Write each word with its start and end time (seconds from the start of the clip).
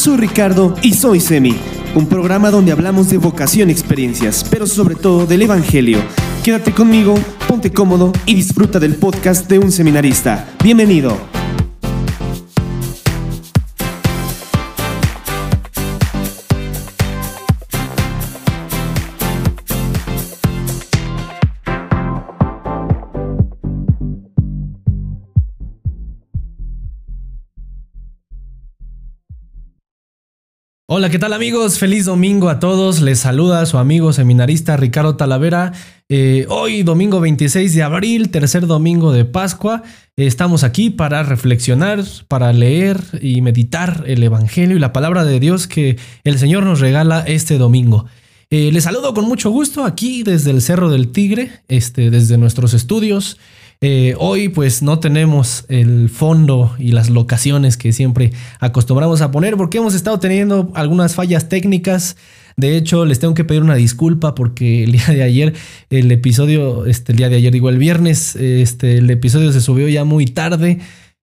Soy 0.00 0.16
Ricardo 0.16 0.74
y 0.80 0.94
soy 0.94 1.20
Semi, 1.20 1.54
un 1.94 2.06
programa 2.06 2.50
donde 2.50 2.72
hablamos 2.72 3.10
de 3.10 3.18
vocación 3.18 3.68
experiencias, 3.68 4.46
pero 4.50 4.66
sobre 4.66 4.94
todo 4.94 5.26
del 5.26 5.42
Evangelio. 5.42 5.98
Quédate 6.42 6.72
conmigo, 6.72 7.16
ponte 7.46 7.70
cómodo 7.70 8.10
y 8.24 8.34
disfruta 8.34 8.80
del 8.80 8.94
podcast 8.94 9.46
de 9.46 9.58
un 9.58 9.70
seminarista. 9.70 10.54
Bienvenido. 10.64 11.29
Hola, 30.92 31.08
¿qué 31.08 31.20
tal 31.20 31.32
amigos? 31.32 31.78
Feliz 31.78 32.06
domingo 32.06 32.48
a 32.48 32.58
todos. 32.58 33.00
Les 33.00 33.20
saluda 33.20 33.64
su 33.64 33.78
amigo 33.78 34.12
seminarista 34.12 34.76
Ricardo 34.76 35.14
Talavera. 35.14 35.72
Eh, 36.08 36.46
hoy, 36.48 36.82
domingo 36.82 37.20
26 37.20 37.76
de 37.76 37.84
abril, 37.84 38.30
tercer 38.30 38.66
domingo 38.66 39.12
de 39.12 39.24
Pascua, 39.24 39.84
estamos 40.16 40.64
aquí 40.64 40.90
para 40.90 41.22
reflexionar, 41.22 42.02
para 42.26 42.52
leer 42.52 43.00
y 43.22 43.40
meditar 43.40 44.02
el 44.08 44.20
Evangelio 44.24 44.76
y 44.76 44.80
la 44.80 44.92
palabra 44.92 45.24
de 45.24 45.38
Dios 45.38 45.68
que 45.68 45.96
el 46.24 46.40
Señor 46.40 46.64
nos 46.64 46.80
regala 46.80 47.20
este 47.20 47.56
domingo. 47.56 48.06
Eh, 48.50 48.72
les 48.72 48.82
saludo 48.82 49.14
con 49.14 49.26
mucho 49.26 49.50
gusto 49.50 49.84
aquí 49.84 50.24
desde 50.24 50.50
el 50.50 50.60
Cerro 50.60 50.90
del 50.90 51.12
Tigre, 51.12 51.52
este, 51.68 52.10
desde 52.10 52.36
nuestros 52.36 52.74
estudios. 52.74 53.38
Eh, 53.82 54.14
hoy 54.18 54.50
pues 54.50 54.82
no 54.82 54.98
tenemos 55.00 55.64
el 55.68 56.10
fondo 56.10 56.74
y 56.78 56.92
las 56.92 57.08
locaciones 57.08 57.78
que 57.78 57.94
siempre 57.94 58.30
acostumbramos 58.58 59.22
a 59.22 59.30
poner 59.30 59.56
porque 59.56 59.78
hemos 59.78 59.94
estado 59.94 60.20
teniendo 60.20 60.70
algunas 60.74 61.14
fallas 61.14 61.48
técnicas. 61.48 62.18
De 62.58 62.76
hecho, 62.76 63.06
les 63.06 63.20
tengo 63.20 63.32
que 63.32 63.44
pedir 63.44 63.62
una 63.62 63.76
disculpa 63.76 64.34
porque 64.34 64.84
el 64.84 64.92
día 64.92 65.06
de 65.06 65.22
ayer, 65.22 65.54
el 65.88 66.12
episodio, 66.12 66.84
este, 66.84 67.12
el 67.12 67.18
día 67.18 67.30
de 67.30 67.36
ayer, 67.36 67.54
digo, 67.54 67.70
el 67.70 67.78
viernes, 67.78 68.36
este, 68.36 68.98
el 68.98 69.08
episodio 69.08 69.50
se 69.50 69.62
subió 69.62 69.88
ya 69.88 70.04
muy 70.04 70.26
tarde. 70.26 70.80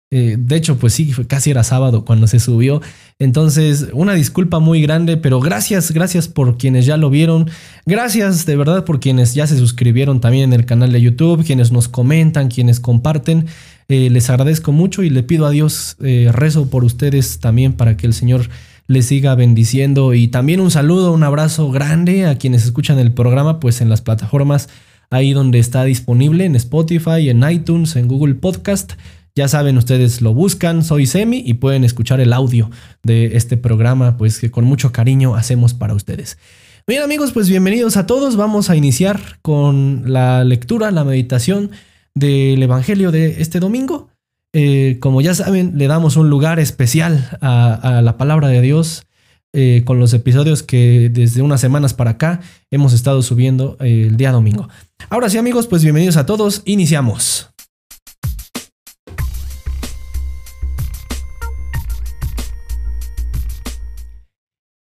Eh, 0.10 0.38
de 0.40 0.56
hecho, 0.56 0.78
pues 0.78 0.94
sí, 0.94 1.12
casi 1.28 1.52
era 1.52 1.64
sábado 1.64 2.06
cuando 2.06 2.28
se 2.28 2.40
subió. 2.40 2.82
Entonces, 3.20 3.88
una 3.92 4.14
disculpa 4.14 4.60
muy 4.60 4.82
grande, 4.82 5.18
pero 5.18 5.42
gracias, 5.42 5.92
gracias 5.92 6.30
por 6.30 6.58
quienes 6.58 6.86
ya 6.86 6.96
lo 6.96 7.10
vieron. 7.10 7.50
Gracias 7.86 8.46
de 8.46 8.56
verdad 8.56 8.86
por 8.86 9.00
quienes 9.02 9.34
ya 9.34 9.48
se 9.48 9.58
suscribieron 9.58 10.22
también 10.22 10.46
en 10.46 10.60
el 10.60 10.66
canal 10.66 10.94
de 10.94 11.02
YouTube, 11.02 11.46
quienes 11.46 11.72
nos 11.72 11.90
comentan, 11.90 12.48
quienes 12.48 12.80
comparten. 12.80 13.48
Eh, 13.90 14.10
les 14.10 14.30
agradezco 14.30 14.72
mucho 14.72 15.04
y 15.04 15.10
le 15.10 15.24
pido 15.24 15.46
a 15.46 15.50
Dios, 15.50 15.98
eh, 16.02 16.30
rezo 16.32 16.70
por 16.70 16.84
ustedes 16.84 17.40
también 17.40 17.74
para 17.74 17.98
que 17.98 18.08
el 18.08 18.14
Señor 18.14 18.50
les 18.88 19.08
siga 19.08 19.36
bendiciendo. 19.36 20.14
Y 20.14 20.30
también 20.30 20.62
un 20.62 20.72
saludo, 20.72 21.12
un 21.12 21.24
abrazo 21.24 21.70
grande 21.70 22.26
a 22.26 22.38
quienes 22.38 22.64
escuchan 22.64 23.00
el 23.00 23.14
programa, 23.14 23.60
pues 23.60 23.82
en 23.82 23.90
las 23.90 24.02
plataformas 24.02 24.70
ahí 25.10 25.34
donde 25.34 25.60
está 25.60 25.84
disponible, 25.84 26.46
en 26.46 26.56
Spotify, 26.56 27.30
en 27.30 27.50
iTunes, 27.50 27.96
en 27.96 28.08
Google 28.08 28.36
Podcast. 28.36 28.94
Ya 29.38 29.48
saben, 29.48 29.78
ustedes 29.78 30.22
lo 30.22 30.34
buscan, 30.34 30.84
soy 30.84 31.06
Semi 31.06 31.44
y 31.46 31.54
pueden 31.54 31.84
escuchar 31.84 32.20
el 32.20 32.34
audio 32.34 32.72
de 33.04 33.38
este 33.38 33.56
programa, 33.56 34.18
pues 34.18 34.40
que 34.40 34.50
con 34.50 34.66
mucho 34.66 34.92
cariño 34.92 35.36
hacemos 35.36 35.76
para 35.76 35.94
ustedes. 35.94 36.40
Bien 36.88 37.04
amigos, 37.04 37.34
pues 37.34 37.48
bienvenidos 37.48 37.98
a 37.98 38.08
todos. 38.08 38.36
Vamos 38.36 38.72
a 38.72 38.76
iniciar 38.76 39.38
con 39.44 40.12
la 40.12 40.44
lectura, 40.44 40.90
la 40.90 41.04
meditación 41.04 41.70
del 42.16 42.64
Evangelio 42.64 43.12
de 43.12 43.40
este 43.40 43.60
domingo. 43.60 44.10
Eh, 44.54 44.98
como 45.02 45.22
ya 45.22 45.36
saben, 45.36 45.78
le 45.78 45.86
damos 45.86 46.18
un 46.18 46.32
lugar 46.32 46.60
especial 46.60 47.38
a, 47.40 48.02
la 48.04 48.18
palabra 48.18 48.48
de 48.48 48.62
Dios 48.62 49.06
eh, 49.54 49.84
con 49.86 50.00
los 50.00 50.16
episodios 50.16 50.64
que 50.64 51.12
desde 51.14 51.44
unas 51.44 51.62
semanas 51.62 51.94
para 51.94 52.10
acá 52.10 52.42
hemos 52.72 52.92
estado 52.92 53.22
subiendo 53.22 53.78
eh, 53.82 54.08
el 54.10 54.18
día 54.18 54.32
domingo. 54.32 54.68
Ahora 55.12 55.30
sí 55.30 55.38
amigos, 55.38 55.68
pues 55.68 55.84
bienvenidos 55.84 56.18
a 56.18 56.26
todos. 56.26 56.64
Iniciamos. 56.66 57.52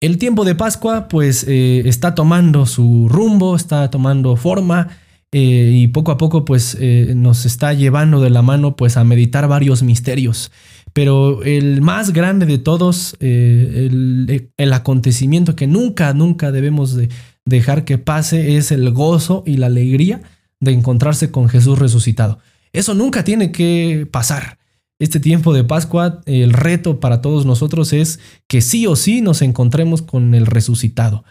El 0.07 0.18
tiempo 0.18 0.45
de 0.45 0.56
Pascua 0.56 1.09
pues 1.09 1.44
eh, 1.50 1.81
está 1.84 2.16
tomando 2.16 2.66
su 2.66 3.09
rumbo, 3.09 3.57
está 3.57 3.91
tomando 3.91 4.38
forma 4.38 4.88
eh, 5.34 5.72
y 5.73 5.88
poco 5.88 6.13
a 6.13 6.18
poco 6.18 6.45
pues 6.45 6.78
eh, 6.79 7.12
nos 7.13 7.45
está 7.45 7.73
llevando 7.73 8.22
de 8.22 8.29
la 8.29 8.41
mano 8.41 8.78
pues 8.78 8.96
a 8.96 9.03
meditar 9.03 9.50
varios 9.50 9.84
misterios. 9.84 10.50
Pero 10.94 11.44
el 11.44 11.81
más 11.81 12.13
grande 12.13 12.46
de 12.46 12.57
todos, 12.57 13.17
el, 13.19 14.50
el, 14.56 14.73
acontecimiento 14.73 15.57
que 15.57 15.67
nunca, 15.67 16.13
nunca 16.13 16.53
debemos 16.53 16.96
de 16.96 17.09
dejar 17.44 17.84
que 17.84 17.97
pase 17.97 18.56
es 18.56 18.72
el 18.72 18.90
gozo 18.91 19.44
y 19.46 19.57
la 19.57 19.66
alegría 19.66 20.22
de 20.62 20.72
encontrarse 20.72 21.31
con 21.31 21.50
Jesús 21.50 21.79
resucitado. 21.79 22.40
Eso 22.72 22.94
nunca 22.94 23.25
tiene 23.25 23.51
que 23.51 24.07
pasar 24.09 24.57
este 25.00 25.19
tiempo 25.19 25.53
de 25.53 25.63
Pascua, 25.63 26.22
el 26.25 26.53
reto 26.53 27.00
para 27.00 27.22
todos 27.22 27.46
nosotros 27.46 27.94
es 27.94 28.19
que 28.47 28.62
sí 28.62 28.88
o 28.88 28.96
sí 28.96 29.22
nos 29.22 29.41
encontremos 29.41 30.02
con 30.02 30.34
el 30.34 30.47
resucitado. 30.47 31.24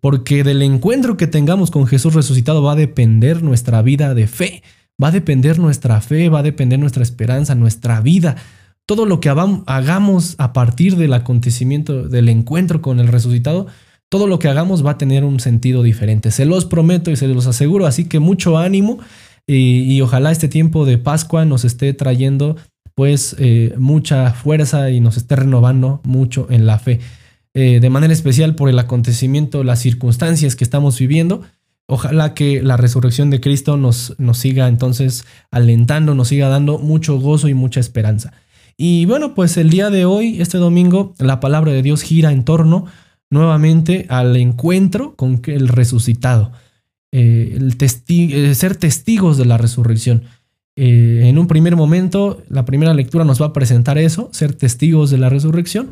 Porque 0.00 0.42
del 0.42 0.62
encuentro 0.62 1.16
que 1.16 1.28
tengamos 1.28 1.70
con 1.70 1.86
Jesús 1.86 2.14
resucitado 2.14 2.62
va 2.62 2.72
a 2.72 2.76
depender 2.76 3.44
nuestra 3.44 3.80
vida 3.82 4.14
de 4.14 4.26
fe, 4.26 4.64
va 5.02 5.08
a 5.08 5.12
depender 5.12 5.60
nuestra 5.60 6.00
fe, 6.00 6.28
va 6.28 6.40
a 6.40 6.42
depender 6.42 6.80
nuestra 6.80 7.04
esperanza, 7.04 7.54
nuestra 7.54 8.00
vida. 8.00 8.34
Todo 8.84 9.06
lo 9.06 9.20
que 9.20 9.28
hagamos 9.28 10.34
a 10.38 10.52
partir 10.52 10.96
del 10.96 11.12
acontecimiento, 11.12 12.08
del 12.08 12.28
encuentro 12.28 12.82
con 12.82 12.98
el 12.98 13.06
resucitado, 13.06 13.68
todo 14.08 14.26
lo 14.26 14.40
que 14.40 14.48
hagamos 14.48 14.84
va 14.84 14.92
a 14.92 14.98
tener 14.98 15.24
un 15.24 15.38
sentido 15.38 15.84
diferente. 15.84 16.32
Se 16.32 16.44
los 16.44 16.64
prometo 16.64 17.12
y 17.12 17.16
se 17.16 17.28
los 17.28 17.46
aseguro, 17.46 17.86
así 17.86 18.06
que 18.06 18.18
mucho 18.18 18.58
ánimo 18.58 18.98
y, 19.46 19.82
y 19.82 20.00
ojalá 20.00 20.32
este 20.32 20.48
tiempo 20.48 20.84
de 20.84 20.98
Pascua 20.98 21.44
nos 21.44 21.64
esté 21.64 21.94
trayendo 21.94 22.56
pues 22.94 23.36
eh, 23.38 23.74
mucha 23.78 24.32
fuerza 24.32 24.90
y 24.90 25.00
nos 25.00 25.16
esté 25.16 25.36
renovando 25.36 26.00
mucho 26.04 26.46
en 26.50 26.66
la 26.66 26.78
fe. 26.78 27.00
Eh, 27.54 27.80
de 27.80 27.90
manera 27.90 28.12
especial 28.12 28.54
por 28.54 28.68
el 28.68 28.78
acontecimiento, 28.78 29.64
las 29.64 29.80
circunstancias 29.80 30.56
que 30.56 30.64
estamos 30.64 30.98
viviendo. 30.98 31.42
Ojalá 31.86 32.32
que 32.32 32.62
la 32.62 32.76
resurrección 32.76 33.28
de 33.30 33.40
Cristo 33.40 33.76
nos, 33.76 34.14
nos 34.18 34.38
siga 34.38 34.68
entonces 34.68 35.24
alentando, 35.50 36.14
nos 36.14 36.28
siga 36.28 36.48
dando 36.48 36.78
mucho 36.78 37.18
gozo 37.18 37.48
y 37.48 37.54
mucha 37.54 37.80
esperanza. 37.80 38.32
Y 38.76 39.04
bueno, 39.04 39.34
pues 39.34 39.56
el 39.58 39.68
día 39.68 39.90
de 39.90 40.04
hoy, 40.04 40.40
este 40.40 40.58
domingo, 40.58 41.14
la 41.18 41.40
palabra 41.40 41.72
de 41.72 41.82
Dios 41.82 42.02
gira 42.02 42.32
en 42.32 42.44
torno 42.44 42.86
nuevamente 43.30 44.06
al 44.08 44.36
encuentro 44.36 45.14
con 45.16 45.42
el 45.46 45.68
resucitado, 45.68 46.52
eh, 47.12 47.58
el 47.58 48.54
ser 48.54 48.76
testigos 48.76 49.36
de 49.36 49.44
la 49.44 49.58
resurrección. 49.58 50.24
Eh, 50.76 51.22
en 51.24 51.38
un 51.38 51.46
primer 51.46 51.76
momento, 51.76 52.42
la 52.48 52.64
primera 52.64 52.94
lectura 52.94 53.24
nos 53.24 53.40
va 53.40 53.46
a 53.46 53.52
presentar 53.52 53.98
eso, 53.98 54.28
ser 54.32 54.54
testigos 54.54 55.10
de 55.10 55.18
la 55.18 55.28
resurrección, 55.28 55.90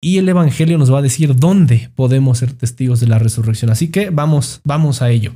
y 0.00 0.18
el 0.18 0.28
Evangelio 0.28 0.78
nos 0.78 0.92
va 0.92 0.98
a 0.98 1.02
decir 1.02 1.34
dónde 1.36 1.90
podemos 1.94 2.38
ser 2.38 2.52
testigos 2.52 3.00
de 3.00 3.08
la 3.08 3.18
resurrección. 3.18 3.70
Así 3.70 3.88
que 3.88 4.10
vamos, 4.10 4.60
vamos 4.64 5.02
a 5.02 5.10
ello. 5.10 5.32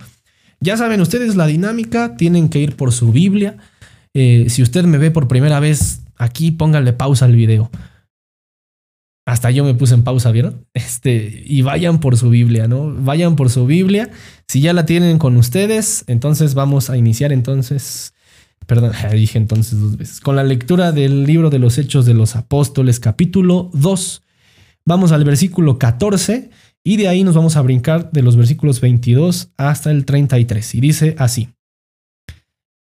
Ya 0.61 0.77
saben 0.77 1.01
ustedes 1.01 1.35
la 1.35 1.47
dinámica, 1.47 2.17
tienen 2.17 2.49
que 2.49 2.61
ir 2.61 2.77
por 2.77 2.93
su 2.93 3.11
Biblia. 3.11 3.57
Eh, 4.15 4.47
si 4.49 4.63
usted 4.63 4.85
me 4.85 4.99
ve 4.99 5.11
por 5.11 5.27
primera 5.27 5.59
vez 5.59 6.03
aquí, 6.17 6.53
póngale 6.53 6.93
pausa 6.93 7.25
al 7.25 7.35
video. 7.35 7.71
Hasta 9.25 9.51
yo 9.51 9.65
me 9.65 9.75
puse 9.75 9.95
en 9.95 10.05
pausa, 10.05 10.31
¿vieron? 10.31 10.67
Este, 10.75 11.43
y 11.45 11.63
vayan 11.63 11.99
por 11.99 12.17
su 12.17 12.31
Biblia, 12.31 12.69
¿no? 12.69 12.95
Vayan 12.95 13.35
por 13.35 13.51
su 13.51 13.67
Biblia. 13.67 14.11
Si 14.47 14.61
ya 14.61 14.73
la 14.73 14.87
tienen 14.87 15.19
con 15.19 15.37
ustedes, 15.37 16.05
entonces 16.07 16.55
vamos 16.55 16.91
a 16.91 16.97
iniciar 16.97 17.33
entonces 17.33 18.15
Perdón, 18.67 18.93
dije 19.13 19.39
entonces 19.39 19.81
dos 19.81 19.97
veces. 19.97 20.21
Con 20.21 20.37
la 20.37 20.45
lectura 20.45 20.93
del 20.93 21.25
libro 21.25 21.51
de 21.51 21.59
los 21.59 21.79
Hechos 21.79 22.07
de 22.07 22.15
los 22.15 22.37
Apóstoles, 22.37 23.01
capítulo 23.01 23.71
2. 23.75 24.23
Vamos 24.85 25.13
al 25.13 25.25
versículo 25.25 25.79
14 25.79 26.51
y 26.85 26.97
de 26.97 27.09
ahí 27.09 27.25
nos 27.25 27.35
vamos 27.35 27.57
a 27.57 27.63
brincar 27.63 28.11
de 28.11 28.23
los 28.23 28.37
versículos 28.37 28.81
22 28.81 29.53
hasta 29.57 29.91
el 29.91 30.05
33. 30.05 30.75
Y 30.75 30.81
dice 30.81 31.15
así. 31.19 31.49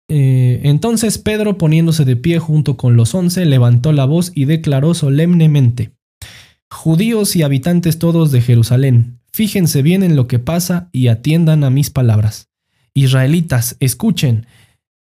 Eh, 0.10 0.62
entonces 0.64 1.18
Pedro, 1.18 1.58
poniéndose 1.58 2.06
de 2.06 2.16
pie 2.16 2.40
junto 2.40 2.78
con 2.78 2.96
los 2.96 3.14
once, 3.14 3.46
levantó 3.46 3.92
la 3.92 4.06
voz 4.06 4.32
y 4.34 4.46
declaró 4.46 4.94
solemnemente, 4.94 5.92
Judíos 6.70 7.36
y 7.36 7.44
habitantes 7.44 7.98
todos 7.98 8.32
de 8.32 8.42
Jerusalén, 8.42 9.20
fíjense 9.32 9.82
bien 9.82 10.04
en 10.04 10.18
lo 10.18 10.28
que 10.28 10.40
pasa 10.40 10.90
y 10.92 11.08
atiendan 11.08 11.64
a 11.64 11.70
mis 11.70 11.90
palabras. 11.90 12.50
Israelitas, 12.94 13.78
escuchen, 13.80 14.48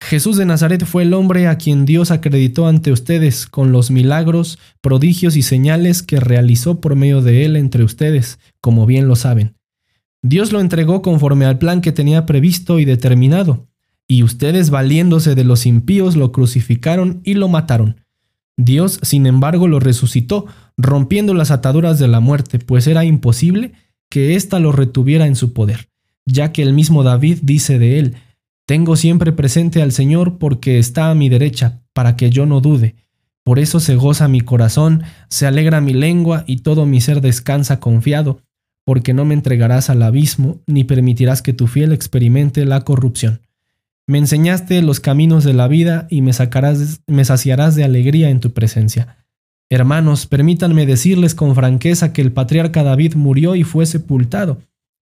Jesús 0.09 0.35
de 0.35 0.45
Nazaret 0.45 0.85
fue 0.85 1.03
el 1.03 1.13
hombre 1.13 1.47
a 1.47 1.57
quien 1.57 1.85
Dios 1.85 2.11
acreditó 2.11 2.67
ante 2.67 2.91
ustedes 2.91 3.47
con 3.47 3.71
los 3.71 3.89
milagros, 3.89 4.59
prodigios 4.81 5.37
y 5.37 5.43
señales 5.43 6.03
que 6.03 6.19
realizó 6.19 6.81
por 6.81 6.97
medio 6.97 7.21
de 7.21 7.45
él 7.45 7.55
entre 7.55 7.85
ustedes, 7.85 8.37
como 8.59 8.85
bien 8.85 9.07
lo 9.07 9.15
saben. 9.15 9.55
Dios 10.21 10.51
lo 10.51 10.59
entregó 10.59 11.01
conforme 11.01 11.45
al 11.45 11.57
plan 11.57 11.79
que 11.79 11.93
tenía 11.93 12.25
previsto 12.25 12.79
y 12.79 12.85
determinado, 12.85 13.69
y 14.05 14.23
ustedes 14.23 14.71
valiéndose 14.71 15.35
de 15.35 15.45
los 15.45 15.65
impíos 15.65 16.17
lo 16.17 16.33
crucificaron 16.33 17.21
y 17.23 17.35
lo 17.35 17.47
mataron. 17.47 18.01
Dios, 18.57 18.99
sin 19.03 19.25
embargo, 19.25 19.69
lo 19.69 19.79
resucitó, 19.79 20.47
rompiendo 20.75 21.33
las 21.33 21.49
ataduras 21.49 21.97
de 21.97 22.09
la 22.09 22.19
muerte, 22.19 22.59
pues 22.59 22.87
era 22.87 23.05
imposible 23.05 23.71
que 24.09 24.35
ésta 24.35 24.59
lo 24.59 24.73
retuviera 24.73 25.27
en 25.27 25.37
su 25.37 25.53
poder, 25.53 25.87
ya 26.25 26.51
que 26.51 26.61
el 26.61 26.73
mismo 26.73 27.03
David 27.03 27.39
dice 27.41 27.79
de 27.79 27.99
él, 27.99 28.15
Tengo 28.65 28.95
siempre 28.95 29.33
presente 29.33 29.81
al 29.81 29.91
Señor 29.91 30.37
porque 30.37 30.79
está 30.79 31.09
a 31.09 31.15
mi 31.15 31.27
derecha, 31.27 31.81
para 31.93 32.15
que 32.15 32.29
yo 32.29 32.45
no 32.45 32.61
dude. 32.61 32.95
Por 33.43 33.59
eso 33.59 33.81
se 33.81 33.95
goza 33.95 34.29
mi 34.29 34.39
corazón, 34.39 35.03
se 35.27 35.45
alegra 35.45 35.81
mi 35.81 35.93
lengua 35.93 36.45
y 36.47 36.57
todo 36.57 36.85
mi 36.85 37.01
ser 37.01 37.19
descansa 37.19 37.81
confiado, 37.81 38.39
porque 38.85 39.13
no 39.13 39.25
me 39.25 39.33
entregarás 39.33 39.89
al 39.89 40.01
abismo, 40.01 40.59
ni 40.65 40.85
permitirás 40.85 41.41
que 41.41 41.51
tu 41.51 41.67
fiel 41.67 41.91
experimente 41.91 42.65
la 42.65 42.81
corrupción. 42.81 43.41
Me 44.07 44.17
enseñaste 44.17 44.81
los 44.81 44.99
caminos 45.01 45.43
de 45.43 45.53
la 45.53 45.67
vida 45.67 46.07
y 46.09 46.21
me 46.21 46.31
sacarás, 46.31 47.01
me 47.07 47.25
saciarás 47.25 47.75
de 47.75 47.83
alegría 47.83 48.29
en 48.29 48.39
tu 48.39 48.51
presencia. 48.51 49.17
Hermanos, 49.69 50.25
permítanme 50.25 50.85
decirles 50.85 51.35
con 51.35 51.55
franqueza 51.55 52.13
que 52.13 52.21
el 52.21 52.31
patriarca 52.31 52.83
David 52.83 53.15
murió 53.15 53.55
y 53.55 53.63
fue 53.63 53.85
sepultado, 53.85 54.59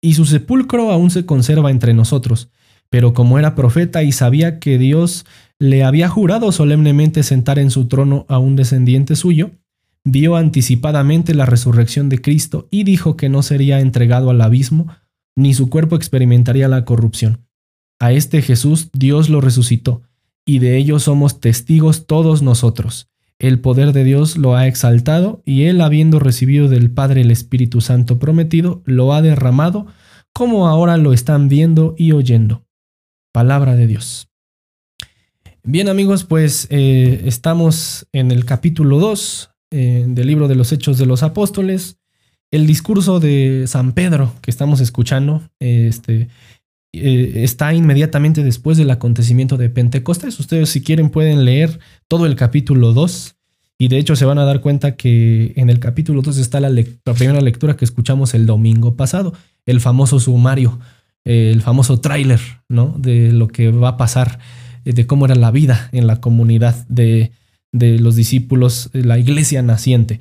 y 0.02 0.14
su 0.14 0.26
sepulcro 0.26 0.90
aún 0.90 1.10
se 1.10 1.24
conserva 1.24 1.70
entre 1.70 1.94
nosotros. 1.94 2.50
Pero 2.90 3.12
como 3.12 3.38
era 3.38 3.54
profeta 3.54 4.02
y 4.02 4.12
sabía 4.12 4.58
que 4.58 4.78
Dios 4.78 5.26
le 5.58 5.84
había 5.84 6.08
jurado 6.08 6.52
solemnemente 6.52 7.22
sentar 7.22 7.58
en 7.58 7.70
su 7.70 7.86
trono 7.86 8.26
a 8.28 8.38
un 8.38 8.56
descendiente 8.56 9.16
suyo, 9.16 9.50
vio 10.04 10.36
anticipadamente 10.36 11.34
la 11.34 11.46
resurrección 11.46 12.08
de 12.08 12.20
Cristo 12.20 12.68
y 12.70 12.84
dijo 12.84 13.16
que 13.16 13.28
no 13.28 13.42
sería 13.42 13.80
entregado 13.80 14.30
al 14.30 14.40
abismo, 14.40 14.86
ni 15.36 15.52
su 15.52 15.68
cuerpo 15.68 15.96
experimentaría 15.96 16.68
la 16.68 16.84
corrupción. 16.84 17.46
A 17.98 18.12
este 18.12 18.42
Jesús 18.42 18.90
Dios 18.92 19.28
lo 19.28 19.40
resucitó, 19.40 20.02
y 20.46 20.60
de 20.60 20.76
ello 20.76 20.98
somos 21.00 21.40
testigos 21.40 22.06
todos 22.06 22.42
nosotros. 22.42 23.08
El 23.38 23.58
poder 23.58 23.92
de 23.92 24.04
Dios 24.04 24.36
lo 24.36 24.54
ha 24.54 24.66
exaltado, 24.66 25.42
y 25.44 25.64
él, 25.64 25.80
habiendo 25.80 26.18
recibido 26.18 26.68
del 26.68 26.90
Padre 26.90 27.22
el 27.22 27.30
Espíritu 27.30 27.80
Santo 27.80 28.18
prometido, 28.18 28.82
lo 28.84 29.12
ha 29.12 29.22
derramado, 29.22 29.86
como 30.32 30.68
ahora 30.68 30.96
lo 30.96 31.12
están 31.12 31.48
viendo 31.48 31.94
y 31.98 32.12
oyendo. 32.12 32.65
Palabra 33.36 33.76
de 33.76 33.86
Dios. 33.86 34.30
Bien 35.62 35.90
amigos, 35.90 36.24
pues 36.24 36.68
eh, 36.70 37.20
estamos 37.26 38.06
en 38.12 38.30
el 38.30 38.46
capítulo 38.46 38.98
2 38.98 39.50
eh, 39.72 40.06
del 40.08 40.26
libro 40.26 40.48
de 40.48 40.54
los 40.54 40.72
Hechos 40.72 40.96
de 40.96 41.04
los 41.04 41.22
Apóstoles. 41.22 41.98
El 42.50 42.66
discurso 42.66 43.20
de 43.20 43.64
San 43.66 43.92
Pedro 43.92 44.32
que 44.40 44.50
estamos 44.50 44.80
escuchando, 44.80 45.42
este, 45.58 46.30
eh, 46.94 47.32
está 47.44 47.74
inmediatamente 47.74 48.42
después 48.42 48.78
del 48.78 48.90
acontecimiento 48.90 49.58
de 49.58 49.68
Pentecostés. 49.68 50.40
Ustedes 50.40 50.70
si 50.70 50.82
quieren 50.82 51.10
pueden 51.10 51.44
leer 51.44 51.78
todo 52.08 52.24
el 52.24 52.36
capítulo 52.36 52.94
2 52.94 53.36
y 53.76 53.88
de 53.88 53.98
hecho 53.98 54.16
se 54.16 54.24
van 54.24 54.38
a 54.38 54.46
dar 54.46 54.62
cuenta 54.62 54.96
que 54.96 55.52
en 55.56 55.68
el 55.68 55.78
capítulo 55.78 56.22
2 56.22 56.38
está 56.38 56.58
la, 56.60 56.70
primera 57.14 57.42
lectura 57.42 57.76
que 57.76 57.84
escuchamos 57.84 58.32
el 58.32 58.46
domingo 58.46 58.96
pasado, 58.96 59.34
el 59.66 59.82
famoso 59.82 60.20
sumario, 60.20 60.78
eh, 61.26 61.50
el 61.52 61.60
famoso 61.60 62.00
tráiler 62.00 62.40
¿no? 62.70 62.94
de 62.96 63.32
lo 63.32 63.48
que 63.48 63.70
va 63.70 63.90
a 63.90 63.96
pasar, 63.98 64.38
eh, 64.86 64.94
de 64.94 65.06
cómo 65.06 65.26
era 65.26 65.34
la 65.34 65.50
vida 65.50 65.90
en 65.92 66.06
la 66.06 66.22
comunidad 66.22 66.86
de, 66.88 67.32
de 67.72 67.98
los 67.98 68.16
discípulos, 68.16 68.88
la 68.94 69.18
iglesia 69.18 69.60
naciente. 69.60 70.20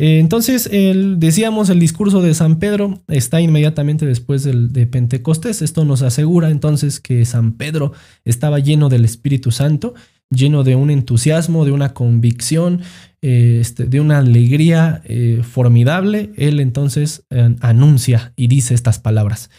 Eh, 0.00 0.18
entonces, 0.18 0.66
el, 0.72 1.20
decíamos, 1.20 1.68
el 1.68 1.78
discurso 1.78 2.22
de 2.22 2.32
San 2.32 2.58
Pedro 2.58 3.02
está 3.08 3.42
inmediatamente 3.42 4.06
después 4.06 4.42
del, 4.44 4.72
de 4.72 4.86
Pentecostés. 4.86 5.60
Esto 5.60 5.84
nos 5.84 6.00
asegura 6.00 6.48
entonces 6.48 7.00
que 7.00 7.26
San 7.26 7.52
Pedro 7.52 7.92
estaba 8.24 8.60
lleno 8.60 8.88
del 8.88 9.04
Espíritu 9.04 9.50
Santo, 9.50 9.92
lleno 10.30 10.64
de 10.64 10.74
un 10.74 10.88
entusiasmo, 10.88 11.66
de 11.66 11.72
una 11.72 11.92
convicción, 11.92 12.80
eh, 13.20 13.58
este, 13.60 13.84
de 13.84 14.00
una 14.00 14.20
alegría 14.20 15.02
eh, 15.04 15.42
formidable. 15.42 16.32
Él 16.38 16.60
entonces 16.60 17.24
anuncia 17.60 18.32
y 18.36 18.46
dice 18.46 18.72
estas 18.72 19.00
palabras. 19.00 19.50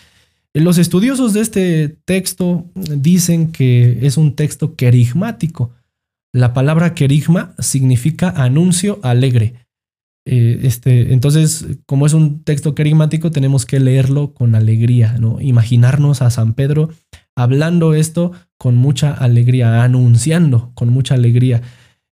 Los 0.53 0.77
estudiosos 0.77 1.33
de 1.33 1.41
este 1.41 1.87
texto 1.87 2.69
dicen 2.75 3.51
que 3.51 4.05
es 4.05 4.17
un 4.17 4.35
texto 4.35 4.75
querigmático. 4.75 5.71
La 6.33 6.53
palabra 6.53 6.93
querigma 6.93 7.55
significa 7.59 8.29
anuncio 8.29 8.99
alegre. 9.01 9.53
Eh, 10.25 10.59
este, 10.63 11.13
entonces, 11.13 11.65
como 11.85 12.05
es 12.05 12.13
un 12.13 12.43
texto 12.43 12.75
carismático, 12.75 13.31
tenemos 13.31 13.65
que 13.65 13.79
leerlo 13.79 14.33
con 14.33 14.53
alegría, 14.53 15.17
¿no? 15.19 15.39
Imaginarnos 15.39 16.21
a 16.21 16.29
San 16.29 16.53
Pedro 16.53 16.89
hablando 17.35 17.93
esto 17.93 18.33
con 18.57 18.75
mucha 18.75 19.13
alegría, 19.13 19.83
anunciando 19.83 20.71
con 20.75 20.89
mucha 20.89 21.15
alegría. 21.15 21.61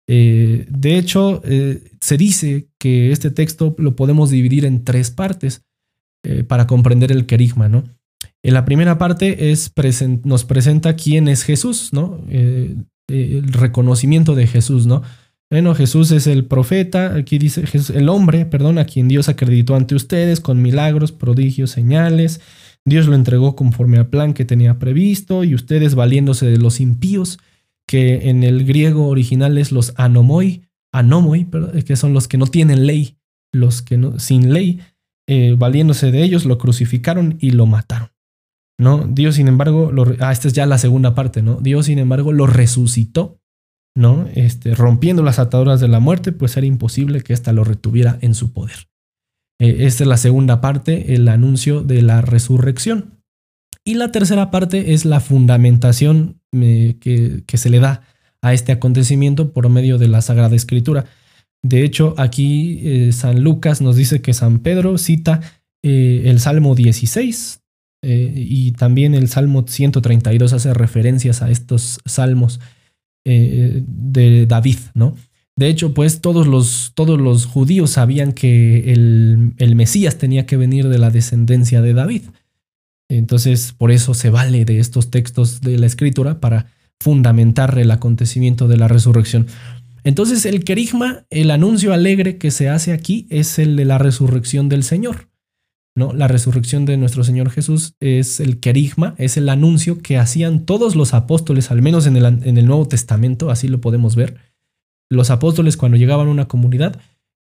Eh, 0.08 0.66
de 0.70 0.98
hecho, 0.98 1.42
eh, 1.46 1.84
se 2.00 2.18
dice 2.18 2.70
que 2.80 3.12
este 3.12 3.32
texto 3.32 3.76
lo 3.78 3.96
podemos 3.96 4.30
dividir 4.30 4.66
en 4.66 4.84
tres 4.84 5.12
partes 5.12 5.64
para 6.50 6.68
comprender 6.68 7.14
el 7.14 7.26
querigma, 7.26 7.70
¿no? 7.70 7.86
En 8.44 8.54
la 8.54 8.66
primera 8.66 8.98
parte 8.98 9.54
nos 10.24 10.46
presenta 10.46 10.96
quién 10.96 11.28
es 11.28 11.44
Jesús, 11.44 11.92
¿no? 11.92 12.22
el 13.10 13.54
reconocimiento 13.54 14.36
de 14.36 14.48
Jesús, 14.48 14.86
¿no? 14.86 15.02
Bueno, 15.52 15.74
Jesús 15.74 16.12
es 16.12 16.28
el 16.28 16.46
profeta, 16.46 17.16
aquí 17.16 17.40
dice 17.40 17.64
el 17.96 18.10
hombre, 18.10 18.46
perdón, 18.46 18.78
a 18.78 18.86
quien 18.86 19.08
Dios 19.08 19.30
acreditó 19.30 19.76
ante 19.76 19.96
ustedes 19.96 20.42
con 20.42 20.62
milagros, 20.62 21.12
prodigios, 21.12 21.72
señales. 21.72 22.40
Dios 22.86 23.08
lo 23.08 23.16
entregó 23.16 23.56
conforme 23.56 23.98
al 23.98 24.10
plan 24.10 24.36
que 24.36 24.46
tenía 24.46 24.78
previsto 24.78 25.44
y 25.44 25.56
ustedes 25.56 25.96
valiéndose 25.96 26.46
de 26.46 26.58
los 26.58 26.80
impíos, 26.80 27.40
que 27.88 28.30
en 28.30 28.44
el 28.44 28.64
griego 28.64 29.08
original 29.08 29.58
es 29.58 29.72
los 29.72 29.94
anomoi, 29.98 30.68
anomoi, 30.94 31.48
que 31.84 31.96
son 31.96 32.14
los 32.14 32.28
que 32.28 32.38
no 32.38 32.46
tienen 32.46 32.86
ley, 32.86 33.18
los 33.52 33.82
que 33.82 33.98
no, 33.98 34.20
sin 34.20 34.54
ley, 34.54 34.80
eh, 35.28 35.56
valiéndose 35.58 36.12
de 36.12 36.22
ellos, 36.22 36.46
lo 36.46 36.60
crucificaron 36.60 37.38
y 37.40 37.52
lo 37.52 37.66
mataron. 37.66 38.10
¿No? 38.80 39.06
Dios, 39.08 39.36
sin 39.36 39.48
embargo, 39.48 39.92
lo, 39.92 40.16
ah, 40.20 40.32
esta 40.32 40.48
es 40.48 40.54
ya 40.54 40.66
la 40.66 40.78
segunda 40.78 41.14
parte, 41.14 41.44
¿no? 41.44 41.60
Dios, 41.62 41.86
sin 41.86 42.00
embargo, 42.00 42.32
lo 42.32 42.48
resucitó 42.48 43.40
¿no? 44.00 44.30
Este, 44.34 44.76
rompiendo 44.76 45.24
las 45.24 45.40
ataduras 45.40 45.82
de 45.82 45.88
la 45.88 46.00
muerte, 46.00 46.32
pues 46.32 46.56
era 46.58 46.66
imposible 46.66 47.22
que 47.22 47.34
ésta 47.34 47.52
lo 47.52 47.64
retuviera 47.64 48.18
en 48.22 48.34
su 48.34 48.54
poder. 48.54 48.88
Eh, 49.60 49.78
esta 49.82 50.04
es 50.04 50.08
la 50.08 50.18
segunda 50.18 50.62
parte, 50.62 51.16
el 51.16 51.28
anuncio 51.28 51.84
de 51.84 52.02
la 52.02 52.22
resurrección. 52.22 53.22
Y 53.84 53.96
la 53.96 54.12
tercera 54.12 54.52
parte 54.52 54.94
es 54.94 55.06
la 55.06 55.20
fundamentación 55.20 56.42
eh, 56.54 56.98
que, 57.00 57.58
se 57.58 57.70
le 57.70 57.80
da 57.80 58.04
a 58.42 58.54
este 58.54 58.72
acontecimiento 58.72 59.52
por 59.52 59.68
medio 59.68 59.98
de 59.98 60.08
la 60.08 60.22
Sagrada 60.22 60.56
Escritura. 60.56 61.06
De 61.62 61.84
hecho, 61.84 62.14
aquí 62.18 62.80
eh, 62.84 63.12
San 63.12 63.44
Lucas 63.44 63.82
nos 63.82 63.98
dice 63.98 64.22
que 64.22 64.34
San 64.34 64.60
Pedro 64.60 64.98
cita 64.98 65.42
el 65.82 66.42
Salmo 66.42 66.76
16 66.76 67.62
y 68.02 68.72
también 68.74 69.14
el 69.14 69.28
Salmo 69.28 69.66
132 69.68 70.54
hace 70.54 70.74
referencias 70.74 71.42
a 71.42 71.52
estos 71.52 72.00
salmos 72.06 72.60
eh, 73.26 73.84
de 73.86 74.46
David, 74.46 74.78
¿no? 74.94 75.16
De 75.58 75.68
hecho, 75.68 75.94
pues 75.94 76.22
todos 76.22 76.48
los, 76.48 76.94
todos 76.96 77.20
los 77.20 77.46
judíos 77.46 77.92
sabían 77.92 78.32
que 78.32 78.94
el, 78.94 79.54
el, 79.58 79.76
Mesías 79.76 80.18
tenía 80.18 80.46
que 80.46 80.56
venir 80.56 80.88
de 80.88 80.98
la 80.98 81.10
descendencia 81.10 81.82
de 81.82 81.94
David. 81.94 82.22
Entonces, 83.10 83.74
por 83.78 83.92
eso 83.92 84.14
se 84.14 84.30
vale 84.30 84.64
de 84.64 84.80
estos 84.80 85.12
textos 85.12 85.60
de 85.60 85.78
la 85.78 85.86
escritura 85.86 86.40
para 86.40 86.68
fundamentar 87.02 87.78
el 87.78 87.92
acontecimiento 87.92 88.70
de 88.70 88.78
la 88.78 88.88
resurrección. 88.88 89.48
Entonces, 90.06 90.46
el 90.46 90.64
querigma, 90.64 91.26
el 91.30 91.52
anuncio 91.52 91.94
alegre 91.94 92.38
que 92.38 92.52
se 92.52 92.70
hace 92.70 92.94
aquí, 92.94 93.28
es 93.30 93.60
el 93.60 93.76
de 93.76 93.84
la 93.84 93.98
resurrección 93.98 94.70
del 94.70 94.84
Señor. 94.84 95.28
La 96.14 96.28
resurrección 96.28 96.86
de 96.86 96.98
nuestro 96.98 97.24
Señor 97.24 97.50
Jesús 97.50 97.94
es 98.00 98.40
el 98.40 98.60
querigma, 98.60 99.16
es 99.18 99.38
el 99.38 99.50
anuncio 99.50 100.00
que 100.00 100.18
hacían 100.18 100.66
todos 100.66 100.96
los 100.96 101.14
apóstoles, 101.14 101.72
al 101.72 101.82
menos 101.82 102.08
en 102.08 102.18
el, 102.18 102.26
en 102.26 102.58
el 102.58 102.66
Nuevo 102.66 102.88
Testamento, 102.88 103.50
así 103.50 103.68
lo 103.68 103.82
podemos 103.82 104.16
ver. 104.16 104.38
Los 105.10 105.30
apóstoles 105.30 105.78
cuando 105.78 105.98
llegaban 105.98 106.28
a 106.28 106.32
una 106.32 106.48
comunidad, 106.48 107.00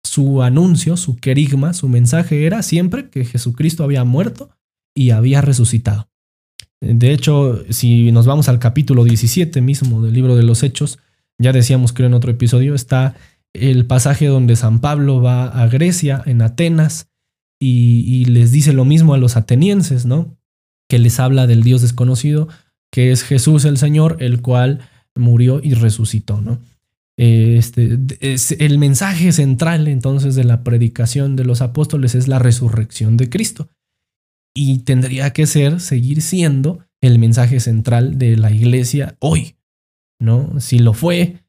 su 0.05 0.43
anuncio, 0.43 0.97
su 0.97 1.17
querigma, 1.17 1.73
su 1.75 1.89
mensaje 1.89 2.45
era 2.47 2.63
siempre 2.63 3.09
que 3.09 3.25
Jesucristo 3.25 3.85
había 3.85 4.05
muerto 4.05 4.51
y 4.95 5.11
había 5.11 5.41
resucitado. 5.41 6.09
De 6.81 7.13
hecho, 7.13 7.65
si 7.71 8.11
nos 8.11 8.27
vamos 8.27 8.49
al 8.49 8.59
capítulo 8.59 9.05
17 9.05 9.61
mismo 9.61 10.03
del 10.03 10.15
libro 10.15 10.35
de 10.35 10.43
los 10.43 10.63
Hechos, 10.65 10.99
ya 11.39 11.53
decíamos 11.53 11.93
creo 11.93 12.09
en 12.09 12.15
otro 12.15 12.33
episodio, 12.33 12.75
está 12.75 13.15
el 13.53 13.87
pasaje 13.87 14.27
donde 14.27 14.57
San 14.57 14.81
Pablo 14.81 15.23
va 15.23 15.47
a 15.47 15.69
Grecia, 15.69 16.23
en 16.27 16.43
Atenas, 16.43 17.12
y, 17.65 18.25
les 18.25 18.51
dice 18.51 18.73
lo 18.73 18.85
mismo 18.85 19.15
a 19.15 19.19
los 19.19 19.37
atenienses, 19.37 20.05
¿no? 20.05 20.37
Que 20.89 20.99
les 20.99 21.21
habla 21.21 21.47
del 21.47 21.63
Dios 21.63 21.81
desconocido, 21.81 22.49
que 22.91 23.13
es 23.13 23.23
Jesús 23.23 23.65
el 23.65 23.79
Señor, 23.79 24.17
el 24.21 24.43
cual 24.43 24.81
murió 25.15 25.61
y 25.63 25.75
resucitó, 25.75 26.41
¿no? 26.41 26.59
Este, 27.17 27.99
es 28.21 28.53
el 28.53 28.79
mensaje 28.79 29.33
central 29.33 29.87
entonces 29.87 30.35
de 30.35 30.45
la 30.45 30.65
predicación 30.65 31.37
de 31.37 31.45
los 31.45 31.61
apóstoles 31.61 32.15
es 32.15 32.27
la 32.27 32.39
resurrección 32.39 33.17
de 33.17 33.29
Cristo. 33.29 33.69
Y 34.55 34.81
tendría 34.81 35.33
que 35.33 35.47
ser, 35.47 35.81
seguir 35.81 36.21
siendo 36.21 36.81
el 37.01 37.19
mensaje 37.19 37.61
central 37.61 38.19
de 38.19 38.37
la 38.37 38.51
iglesia 38.51 39.17
hoy, 39.21 39.57
¿no? 40.19 40.59
Si 40.61 40.79
lo 40.79 40.95
fue 40.95 41.42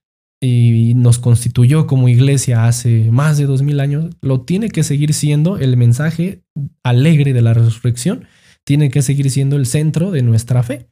y 0.45 0.93
nos 0.95 1.19
constituyó 1.19 1.87
como 1.87 2.09
iglesia 2.09 2.67
hace 2.67 3.09
más 3.11 3.37
de 3.37 3.45
dos 3.45 3.61
mil 3.61 3.79
años, 3.79 4.13
lo 4.21 4.41
tiene 4.41 4.67
que 4.67 4.83
seguir 4.83 5.13
siendo 5.13 5.57
el 5.57 5.77
mensaje 5.77 6.41
alegre 6.83 7.31
de 7.31 7.41
la 7.41 7.53
resurrección, 7.53 8.25
tiene 8.65 8.89
que 8.89 9.01
seguir 9.01 9.31
siendo 9.31 9.55
el 9.55 9.65
centro 9.65 10.11
de 10.11 10.21
nuestra 10.21 10.61
fe. 10.61 10.89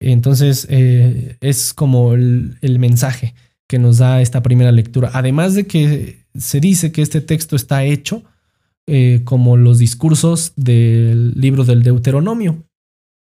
Entonces, 0.00 0.66
eh, 0.70 1.36
es 1.42 1.74
como 1.74 2.14
el, 2.14 2.56
mensaje 2.78 3.34
que 3.68 3.78
nos 3.78 3.98
da 3.98 4.22
esta 4.22 4.42
primera 4.42 4.72
lectura. 4.72 5.10
Además 5.12 5.54
de 5.54 5.66
que 5.66 6.24
se 6.34 6.58
dice 6.60 6.90
que 6.90 7.02
este 7.02 7.20
texto 7.20 7.56
está 7.56 7.84
hecho 7.84 8.22
eh, 8.88 9.20
como 9.24 9.58
los 9.58 9.78
discursos 9.78 10.54
del 10.56 11.32
libro 11.32 11.64
del 11.64 11.82
Deuteronomio. 11.82 12.64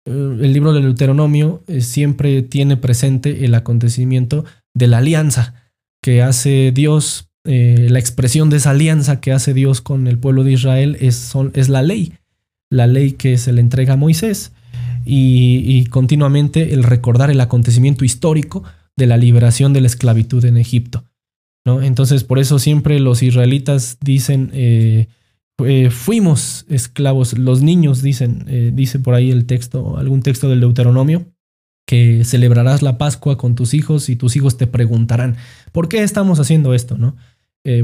Eh, 0.07 0.37
el 0.41 0.51
libro 0.51 0.73
del 0.73 0.83
Deuteronomio 0.83 1.63
siempre 1.79 2.41
tiene 2.41 2.75
presente 2.75 3.45
el 3.45 3.53
acontecimiento 3.53 4.45
de 4.73 4.87
la 4.87 4.99
alianza 4.99 5.53
que 6.01 6.21
hace 6.21 6.71
Dios, 6.73 7.29
la 7.45 7.99
expresión 7.99 8.49
de 8.49 8.57
esa 8.57 8.71
alianza 8.71 9.19
que 9.19 9.31
hace 9.31 9.53
Dios 9.53 9.81
con 9.81 10.07
el 10.07 10.17
pueblo 10.17 10.43
de 10.43 10.53
Israel 10.53 10.97
es, 10.99 11.33
es 11.53 11.69
la 11.69 11.81
ley, 11.81 12.13
la 12.69 12.87
ley 12.87 13.13
que 13.13 13.37
se 13.37 13.53
le 13.53 13.61
entrega 13.61 13.93
a 13.93 13.97
Moisés 13.97 14.51
y, 15.05 15.85
continuamente 15.85 16.73
el 16.73 16.83
recordar 16.83 17.29
el 17.29 17.41
acontecimiento 17.41 18.05
histórico 18.05 18.63
de 18.95 19.07
la 19.07 19.17
liberación 19.17 19.73
de 19.73 19.81
la 19.81 19.87
esclavitud 19.87 20.43
en 20.45 20.57
Egipto. 20.57 21.03
¿no? 21.65 21.81
Entonces, 21.81 22.23
por 22.23 22.39
eso 22.39 22.59
siempre 22.59 22.99
los 22.99 23.23
israelitas 23.23 23.97
dicen, 24.01 24.51
eh, 24.53 25.07
eh, 25.65 25.89
fuimos 25.89 26.65
esclavos, 26.69 27.37
los 27.37 27.61
niños 27.61 28.01
dicen, 28.01 28.45
eh, 28.47 28.71
dice 28.73 28.99
por 28.99 29.13
ahí 29.13 29.31
el 29.31 29.45
texto, 29.45 29.97
algún 29.97 30.21
texto 30.21 30.49
del 30.49 30.61
Deuteronomio, 30.61 31.25
que 31.85 32.23
celebrarás 32.23 32.81
la 32.81 32.97
Pascua 32.97 33.37
con 33.37 33.55
tus 33.55 33.73
hijos 33.73 34.09
y 34.09 34.15
tus 34.15 34.35
hijos 34.35 34.57
te 34.57 34.67
preguntarán, 34.67 35.35
¿por 35.71 35.89
qué 35.89 36.03
estamos 36.03 36.39
haciendo 36.39 36.73
esto? 36.73 36.97
¿no? 36.97 37.15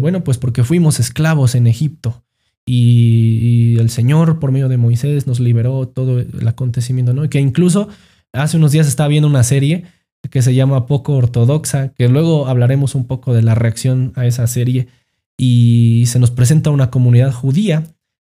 bueno, 0.02 0.26
pues 0.26 0.38
porque 0.38 0.66
fuimos 0.66 1.00
esclavos 1.00 1.56
en 1.56 1.66
Egipto 1.66 2.24
y, 2.66 3.78
el 3.80 3.90
Señor 3.90 4.40
por 4.40 4.52
medio 4.52 4.70
de 4.70 4.78
Moisés 4.78 5.26
nos 5.26 5.40
liberó 5.40 5.88
todo 5.88 6.20
el 6.20 6.48
acontecimiento, 6.48 7.14
¿no? 7.14 7.30
Que 7.30 7.40
incluso 7.40 7.90
hace 8.34 8.58
unos 8.58 8.72
días 8.72 8.88
estaba 8.88 9.10
viendo 9.10 9.28
una 9.28 9.44
serie 9.44 9.86
que 10.30 10.42
se 10.42 10.54
llama 10.54 10.86
Poco 10.86 11.14
Ortodoxa, 11.14 11.94
que 11.94 12.10
luego 12.10 12.48
hablaremos 12.48 12.94
un 12.94 13.08
poco 13.08 13.34
de 13.34 13.42
la 13.42 13.56
reacción 13.56 14.12
a 14.16 14.28
esa 14.28 14.46
serie 14.48 14.88
y 15.38 16.04
se 16.08 16.20
nos 16.20 16.30
presenta 16.30 16.70
una 16.70 16.92
comunidad 16.92 17.32
judía 17.32 17.86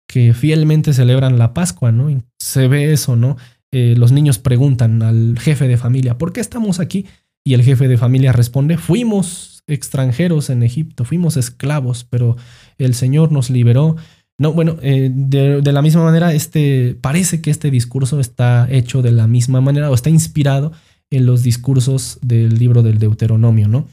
que 0.07 0.33
fielmente 0.33 0.93
celebran 0.93 1.39
la 1.39 1.53
Pascua, 1.53 1.91
¿no? 1.91 2.09
se 2.37 2.67
ve 2.67 2.91
eso, 2.91 3.15
¿no? 3.15 3.37
Eh, 3.71 3.95
los 3.97 4.11
niños 4.11 4.39
preguntan 4.39 5.01
al 5.03 5.37
jefe 5.39 5.67
de 5.67 5.77
familia, 5.77 6.17
¿por 6.17 6.33
qué 6.33 6.39
estamos 6.39 6.79
aquí? 6.79 7.05
Y 7.43 7.53
el 7.53 7.63
jefe 7.63 7.87
de 7.87 7.97
familia 7.97 8.31
responde, 8.31 8.77
fuimos 8.77 9.63
extranjeros 9.67 10.49
en 10.49 10.63
Egipto, 10.63 11.05
fuimos 11.05 11.37
esclavos, 11.37 12.05
pero 12.09 12.37
el 12.77 12.93
Señor 12.93 13.31
nos 13.31 13.49
liberó 13.49 13.97
no, 14.39 14.53
bueno, 14.53 14.77
eh, 14.81 15.09
de, 15.11 15.71
la 15.71 15.81
misma 15.81 16.03
manera, 16.03 16.31
este, 16.31 16.95
parece 17.01 17.41
que 17.41 17.49
este 17.49 17.71
discurso 17.71 18.19
está 18.19 18.67
hecho 18.69 19.01
de 19.01 19.11
la 19.11 19.25
misma 19.25 19.61
manera 19.61 19.89
o 19.89 19.95
está 19.95 20.11
inspirado 20.11 20.73
en 21.09 21.25
los 21.25 21.41
discursos 21.41 22.19
del 22.21 22.59
libro 22.59 22.83
del 22.83 22.99
Deuteronomio, 22.99 23.67
¿no? 23.67 23.87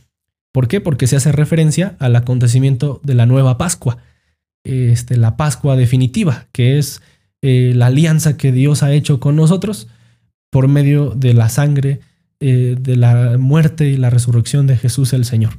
¿Por 0.52 0.68
qué? 0.68 0.80
Porque 0.80 1.06
se 1.06 1.16
hace 1.16 1.32
referencia 1.32 1.96
al 1.98 2.14
acontecimiento 2.14 3.00
de 3.02 3.14
la 3.14 3.24
nueva 3.24 3.56
Pascua, 3.56 3.98
este, 4.64 5.16
la 5.16 5.36
Pascua 5.36 5.76
definitiva, 5.76 6.46
que 6.52 6.78
es 6.78 7.00
eh, 7.46 7.74
la 7.74 7.88
alianza 7.88 8.38
que 8.38 8.52
Dios 8.52 8.82
ha 8.82 8.94
hecho 8.94 9.20
con 9.20 9.36
nosotros 9.36 9.86
por 10.50 10.66
medio 10.66 11.10
de 11.10 11.34
la 11.34 11.50
sangre, 11.50 12.00
eh, 12.40 12.74
de 12.80 12.96
la 12.96 13.36
muerte 13.36 13.86
y 13.86 13.98
la 13.98 14.08
resurrección 14.08 14.66
de 14.66 14.78
Jesús 14.78 15.12
el 15.12 15.26
Señor. 15.26 15.58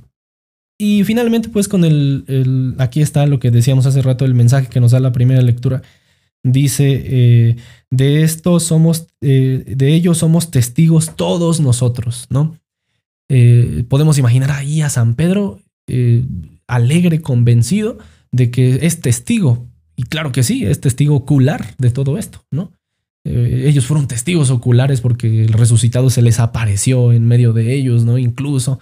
Y 0.79 1.03
finalmente, 1.03 1.49
pues 1.49 1.67
con 1.67 1.85
el, 1.85 2.73
aquí 2.79 3.03
está 3.03 3.27
lo 3.27 3.37
que 3.37 3.51
decíamos 3.51 3.85
hace 3.85 4.01
rato, 4.01 4.25
el 4.25 4.33
mensaje 4.33 4.67
que 4.67 4.79
nos 4.79 4.93
da 4.93 4.99
la 4.99 5.11
primera 5.11 5.43
lectura. 5.43 5.83
Dice, 6.43 7.03
eh, 7.05 7.55
de 7.91 8.23
esto 8.23 8.59
somos, 8.59 9.05
de 9.21 9.93
ello 9.93 10.15
somos 10.15 10.49
testigos 10.49 11.15
todos 11.15 11.59
nosotros, 11.59 12.25
¿no? 12.31 12.57
Podemos 13.89 14.17
imaginar 14.17 14.49
ahí 14.49 14.81
a 14.81 14.89
San 14.89 15.13
Pedro 15.13 15.59
alegre, 16.65 17.21
convencido 17.21 17.99
de 18.31 18.49
que 18.49 18.87
es 18.87 19.01
testigo. 19.01 19.67
Y 19.95 20.03
claro 20.03 20.31
que 20.31 20.43
sí, 20.43 20.65
es 20.65 20.81
testigo 20.81 21.15
ocular 21.15 21.75
de 21.77 21.91
todo 21.91 22.17
esto, 22.17 22.43
¿no? 22.51 22.71
ellos 23.27 23.87
fueron 23.87 24.07
testigos 24.07 24.51
oculares 24.51 25.01
porque 25.01 25.45
el 25.45 25.53
resucitado 25.53 26.11
se 26.11 26.21
les 26.21 26.39
apareció 26.39 27.11
en 27.11 27.25
medio 27.25 27.53
de 27.53 27.73
ellos, 27.73 28.05
¿no? 28.05 28.19
Incluso 28.19 28.79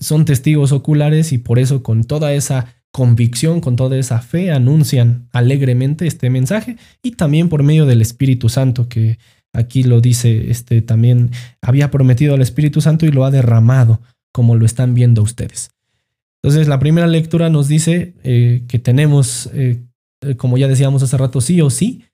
son 0.00 0.24
testigos 0.24 0.72
oculares 0.72 1.32
y 1.32 1.38
por 1.38 1.58
eso 1.58 1.82
con 1.82 2.04
toda 2.04 2.32
esa 2.32 2.78
convicción, 2.90 3.60
con 3.60 3.76
toda 3.76 3.98
esa 3.98 4.20
fe, 4.20 4.50
anuncian 4.50 5.28
alegremente 5.32 6.06
este 6.06 6.30
mensaje 6.30 6.76
y 7.02 7.12
también 7.12 7.48
por 7.48 7.62
medio 7.62 7.86
del 7.86 8.00
Espíritu 8.00 8.48
Santo, 8.48 8.88
que 8.88 9.18
aquí 9.52 9.82
lo 9.82 10.00
dice, 10.00 10.50
este 10.50 10.82
también 10.82 11.30
había 11.60 11.90
prometido 11.90 12.34
al 12.34 12.42
Espíritu 12.42 12.80
Santo 12.80 13.06
y 13.06 13.10
lo 13.10 13.24
ha 13.24 13.30
derramado, 13.30 14.00
como 14.32 14.56
lo 14.56 14.64
están 14.64 14.94
viendo 14.94 15.22
ustedes. 15.22 15.70
Entonces, 16.42 16.68
la 16.68 16.78
primera 16.78 17.06
lectura 17.06 17.50
nos 17.50 17.68
dice 17.68 18.14
eh, 18.22 18.64
que 18.68 18.78
tenemos, 18.78 19.50
eh, 19.52 19.80
como 20.36 20.58
ya 20.58 20.68
decíamos 20.68 21.02
hace 21.02 21.16
rato, 21.16 21.40
sí 21.40 21.60
o 21.60 21.70
sí, 21.70 22.04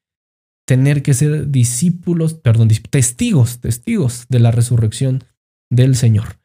tener 0.67 1.03
que 1.03 1.15
ser 1.15 1.51
discípulos, 1.51 2.35
perdón, 2.35 2.69
testigos, 2.91 3.61
testigos 3.61 4.27
de 4.29 4.41
la 4.41 4.51
resurrección 4.51 5.25
del 5.71 5.97
Señor. 5.97 6.39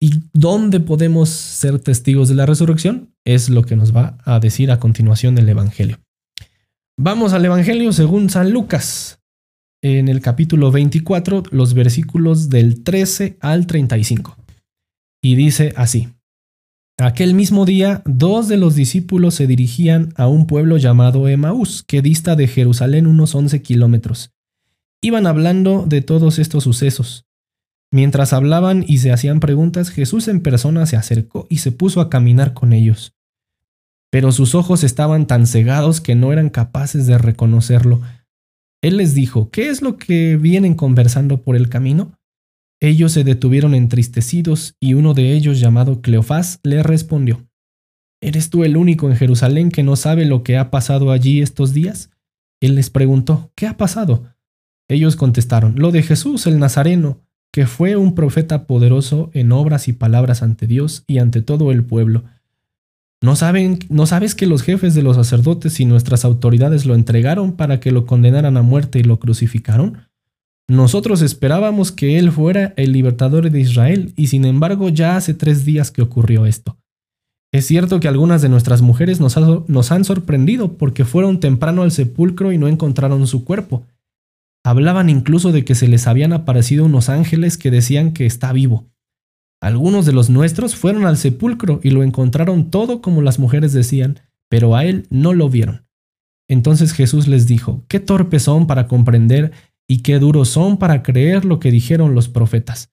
¿Y 0.00 0.22
dónde 0.32 0.80
podemos 0.80 1.28
ser 1.28 1.78
testigos 1.78 2.28
de 2.28 2.34
la 2.34 2.46
resurrección? 2.46 3.14
Es 3.24 3.48
lo 3.48 3.62
que 3.62 3.76
nos 3.76 3.94
va 3.94 4.18
a 4.24 4.40
decir 4.40 4.70
a 4.70 4.78
continuación 4.78 5.38
el 5.38 5.48
Evangelio. 5.48 5.98
Vamos 6.96 7.32
al 7.32 7.44
Evangelio 7.44 7.92
según 7.92 8.28
San 8.28 8.50
Lucas, 8.50 9.20
en 9.82 10.08
el 10.08 10.20
capítulo 10.20 10.70
24, 10.70 11.44
los 11.50 11.74
versículos 11.74 12.50
del 12.50 12.82
13 12.82 13.38
al 13.40 13.66
35. 13.66 14.36
Y 15.22 15.36
dice 15.36 15.72
así. 15.76 16.13
Aquel 16.96 17.34
mismo 17.34 17.64
día, 17.64 18.02
dos 18.04 18.46
de 18.46 18.56
los 18.56 18.76
discípulos 18.76 19.34
se 19.34 19.48
dirigían 19.48 20.12
a 20.14 20.28
un 20.28 20.46
pueblo 20.46 20.76
llamado 20.76 21.26
Emaús, 21.26 21.82
que 21.82 22.02
dista 22.02 22.36
de 22.36 22.46
Jerusalén 22.46 23.08
unos 23.08 23.34
11 23.34 23.62
kilómetros. 23.62 24.32
Iban 25.00 25.26
hablando 25.26 25.86
de 25.88 26.02
todos 26.02 26.38
estos 26.38 26.62
sucesos. 26.62 27.26
Mientras 27.90 28.32
hablaban 28.32 28.84
y 28.86 28.98
se 28.98 29.10
hacían 29.10 29.40
preguntas, 29.40 29.90
Jesús 29.90 30.28
en 30.28 30.40
persona 30.40 30.86
se 30.86 30.96
acercó 30.96 31.48
y 31.50 31.58
se 31.58 31.72
puso 31.72 32.00
a 32.00 32.08
caminar 32.08 32.54
con 32.54 32.72
ellos. 32.72 33.12
Pero 34.10 34.30
sus 34.30 34.54
ojos 34.54 34.84
estaban 34.84 35.26
tan 35.26 35.48
cegados 35.48 36.00
que 36.00 36.14
no 36.14 36.32
eran 36.32 36.48
capaces 36.48 37.08
de 37.08 37.18
reconocerlo. 37.18 38.02
Él 38.82 38.98
les 38.98 39.14
dijo, 39.14 39.50
¿qué 39.50 39.68
es 39.68 39.82
lo 39.82 39.96
que 39.96 40.36
vienen 40.36 40.74
conversando 40.74 41.42
por 41.42 41.56
el 41.56 41.68
camino? 41.68 42.12
Ellos 42.84 43.12
se 43.12 43.24
detuvieron 43.24 43.74
entristecidos 43.74 44.76
y 44.78 44.92
uno 44.92 45.14
de 45.14 45.32
ellos, 45.32 45.58
llamado 45.58 46.02
Cleofás, 46.02 46.60
le 46.62 46.82
respondió, 46.82 47.48
¿Eres 48.20 48.50
tú 48.50 48.62
el 48.62 48.76
único 48.76 49.08
en 49.08 49.16
Jerusalén 49.16 49.70
que 49.70 49.82
no 49.82 49.96
sabe 49.96 50.26
lo 50.26 50.42
que 50.42 50.58
ha 50.58 50.70
pasado 50.70 51.10
allí 51.10 51.40
estos 51.40 51.72
días? 51.72 52.10
Él 52.60 52.74
les 52.74 52.90
preguntó, 52.90 53.50
¿qué 53.54 53.66
ha 53.66 53.78
pasado? 53.78 54.24
Ellos 54.86 55.16
contestaron, 55.16 55.76
lo 55.78 55.92
de 55.92 56.02
Jesús 56.02 56.46
el 56.46 56.58
Nazareno 56.58 57.22
que 57.54 57.66
fue 57.66 57.96
un 57.96 58.14
profeta 58.14 58.66
poderoso 58.66 59.30
en 59.32 59.52
obras 59.52 59.88
y 59.88 59.94
palabras 59.94 60.42
ante 60.42 60.66
Dios 60.66 61.04
y 61.06 61.20
ante 61.20 61.40
todo 61.40 61.72
el 61.72 61.84
pueblo. 61.84 62.24
¿No, 63.22 63.34
saben, 63.34 63.78
¿No 63.88 64.04
sabes 64.04 64.34
que 64.34 64.46
los 64.46 64.62
jefes 64.62 64.94
de 64.94 65.02
los 65.02 65.16
sacerdotes 65.16 65.80
y 65.80 65.86
nuestras 65.86 66.26
autoridades 66.26 66.84
lo 66.84 66.94
entregaron 66.94 67.52
para 67.52 67.80
que 67.80 67.92
lo 67.92 68.04
condenaran 68.04 68.58
a 68.58 68.62
muerte 68.62 68.98
y 68.98 69.04
lo 69.04 69.20
crucificaron? 69.20 70.08
Nosotros 70.68 71.20
esperábamos 71.20 71.92
que 71.92 72.18
él 72.18 72.32
fuera 72.32 72.72
el 72.76 72.92
libertador 72.92 73.50
de 73.50 73.60
Israel 73.60 74.12
y 74.16 74.28
sin 74.28 74.44
embargo 74.46 74.88
ya 74.88 75.16
hace 75.16 75.34
tres 75.34 75.64
días 75.64 75.90
que 75.90 76.00
ocurrió 76.00 76.46
esto. 76.46 76.78
Es 77.52 77.66
cierto 77.66 78.00
que 78.00 78.08
algunas 78.08 78.42
de 78.42 78.48
nuestras 78.48 78.82
mujeres 78.82 79.20
nos, 79.20 79.36
han 79.92 80.04
sorprendido 80.04 80.72
porque 80.72 81.04
fueron 81.04 81.38
temprano 81.38 81.82
al 81.82 81.92
sepulcro 81.92 82.50
y 82.50 82.58
no 82.58 82.66
encontraron 82.66 83.26
su 83.28 83.44
cuerpo. 83.44 83.84
Hablaban 84.64 85.08
incluso 85.08 85.52
de 85.52 85.64
que 85.64 85.74
se 85.74 85.86
les 85.86 86.06
habían 86.08 86.32
aparecido 86.32 86.86
unos 86.86 87.08
ángeles 87.08 87.56
que 87.56 87.70
decían 87.70 88.12
que 88.12 88.26
está 88.26 88.52
vivo. 88.52 88.86
Algunos 89.60 90.04
de 90.04 90.12
los 90.12 90.30
nuestros 90.30 90.74
fueron 90.74 91.06
al 91.06 91.16
sepulcro 91.16 91.78
y 91.82 91.90
lo 91.90 92.02
encontraron 92.02 92.70
todo 92.70 93.00
como 93.00 93.22
las 93.22 93.38
mujeres 93.38 93.72
decían, 93.72 94.18
pero 94.48 94.74
a 94.74 94.84
él 94.84 95.06
no 95.10 95.32
lo 95.32 95.48
vieron. 95.48 95.86
Entonces 96.48 96.92
Jesús 96.92 97.28
les 97.28 97.46
dijo, 97.46 97.84
qué 97.86 98.00
torpes 98.00 98.42
son 98.42 98.66
para 98.66 98.88
comprender 98.88 99.52
y 99.88 100.02
qué 100.02 100.18
duros 100.18 100.48
son 100.48 100.78
para 100.78 101.02
creer 101.02 101.44
lo 101.44 101.60
que 101.60 101.70
dijeron 101.70 102.14
los 102.14 102.28
profetas. 102.28 102.90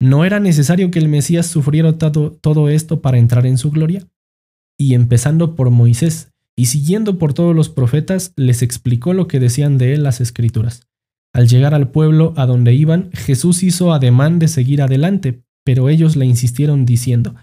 ¿No 0.00 0.24
era 0.24 0.40
necesario 0.40 0.90
que 0.90 0.98
el 0.98 1.08
Mesías 1.08 1.46
sufriera 1.46 1.98
todo, 1.98 2.68
esto 2.70 3.02
para 3.02 3.18
entrar 3.18 3.46
en 3.46 3.58
su 3.58 3.70
gloria? 3.70 4.08
Y 4.78 4.94
empezando 4.94 5.54
por 5.54 5.70
Moisés 5.70 6.32
y 6.56 6.66
siguiendo 6.66 7.18
por 7.18 7.34
todos 7.34 7.54
los 7.54 7.68
profetas, 7.68 8.32
les 8.36 8.62
explicó 8.62 9.12
lo 9.12 9.28
que 9.28 9.40
decían 9.40 9.76
de 9.76 9.92
él 9.92 10.02
las 10.02 10.22
escrituras. 10.22 10.88
Al 11.34 11.48
llegar 11.48 11.74
al 11.74 11.90
pueblo 11.90 12.32
a 12.36 12.46
donde 12.46 12.74
iban, 12.74 13.10
Jesús 13.12 13.62
hizo 13.62 13.92
ademán 13.92 14.38
de 14.38 14.48
seguir 14.48 14.80
adelante, 14.80 15.42
pero 15.64 15.90
ellos 15.90 16.16
le 16.16 16.24
insistieron 16.24 16.86
diciendo, 16.86 17.34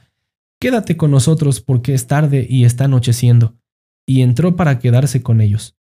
Quédate 0.60 0.98
con 0.98 1.12
nosotros 1.12 1.62
porque 1.62 1.94
es 1.94 2.08
tarde 2.08 2.48
y 2.50 2.66
está 2.66 2.86
anocheciendo. 2.86 3.56
Y 4.08 4.22
entró 4.22 4.56
para 4.56 4.80
quedarse 4.80 5.22
con 5.22 5.42
ellos. 5.42 5.76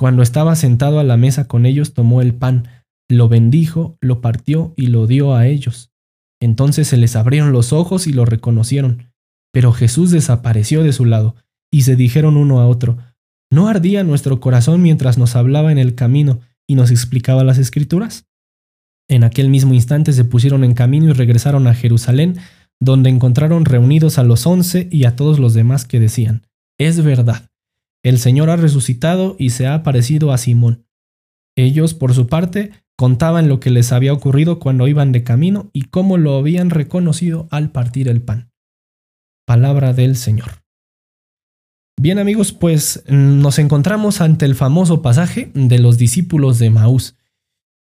Cuando 0.00 0.22
estaba 0.22 0.56
sentado 0.56 0.98
a 0.98 1.04
la 1.04 1.18
mesa 1.18 1.46
con 1.46 1.66
ellos, 1.66 1.92
tomó 1.92 2.22
el 2.22 2.32
pan, 2.32 2.68
lo 3.06 3.28
bendijo, 3.28 3.98
lo 4.00 4.22
partió 4.22 4.72
y 4.74 4.86
lo 4.86 5.06
dio 5.06 5.34
a 5.34 5.46
ellos. 5.46 5.92
Entonces 6.40 6.88
se 6.88 6.96
les 6.96 7.16
abrieron 7.16 7.52
los 7.52 7.74
ojos 7.74 8.06
y 8.06 8.14
lo 8.14 8.24
reconocieron. 8.24 9.12
Pero 9.52 9.72
Jesús 9.72 10.10
desapareció 10.10 10.82
de 10.82 10.94
su 10.94 11.04
lado, 11.04 11.36
y 11.70 11.82
se 11.82 11.96
dijeron 11.96 12.38
uno 12.38 12.60
a 12.60 12.66
otro, 12.66 12.96
¿no 13.52 13.68
ardía 13.68 14.02
nuestro 14.02 14.40
corazón 14.40 14.80
mientras 14.80 15.18
nos 15.18 15.36
hablaba 15.36 15.70
en 15.70 15.76
el 15.76 15.94
camino 15.94 16.40
y 16.66 16.76
nos 16.76 16.90
explicaba 16.90 17.44
las 17.44 17.58
escrituras? 17.58 18.24
En 19.06 19.22
aquel 19.22 19.50
mismo 19.50 19.74
instante 19.74 20.14
se 20.14 20.24
pusieron 20.24 20.64
en 20.64 20.72
camino 20.72 21.10
y 21.10 21.12
regresaron 21.12 21.66
a 21.66 21.74
Jerusalén, 21.74 22.38
donde 22.80 23.10
encontraron 23.10 23.66
reunidos 23.66 24.16
a 24.16 24.22
los 24.22 24.46
once 24.46 24.88
y 24.90 25.04
a 25.04 25.14
todos 25.14 25.38
los 25.38 25.52
demás 25.52 25.84
que 25.84 26.00
decían, 26.00 26.46
Es 26.78 27.04
verdad, 27.04 27.49
el 28.02 28.18
Señor 28.18 28.50
ha 28.50 28.56
resucitado 28.56 29.36
y 29.38 29.50
se 29.50 29.66
ha 29.66 29.74
aparecido 29.74 30.32
a 30.32 30.38
Simón. 30.38 30.86
Ellos, 31.56 31.94
por 31.94 32.14
su 32.14 32.26
parte, 32.26 32.70
contaban 32.96 33.48
lo 33.48 33.60
que 33.60 33.70
les 33.70 33.92
había 33.92 34.12
ocurrido 34.12 34.58
cuando 34.58 34.88
iban 34.88 35.12
de 35.12 35.24
camino 35.24 35.70
y 35.72 35.82
cómo 35.82 36.16
lo 36.16 36.36
habían 36.36 36.70
reconocido 36.70 37.48
al 37.50 37.72
partir 37.72 38.08
el 38.08 38.22
pan. 38.22 38.50
Palabra 39.46 39.92
del 39.92 40.16
Señor. 40.16 40.62
Bien 42.00 42.18
amigos, 42.18 42.52
pues 42.52 43.04
nos 43.08 43.58
encontramos 43.58 44.20
ante 44.20 44.46
el 44.46 44.54
famoso 44.54 45.02
pasaje 45.02 45.50
de 45.54 45.78
los 45.78 45.98
discípulos 45.98 46.58
de 46.58 46.70
Maús, 46.70 47.16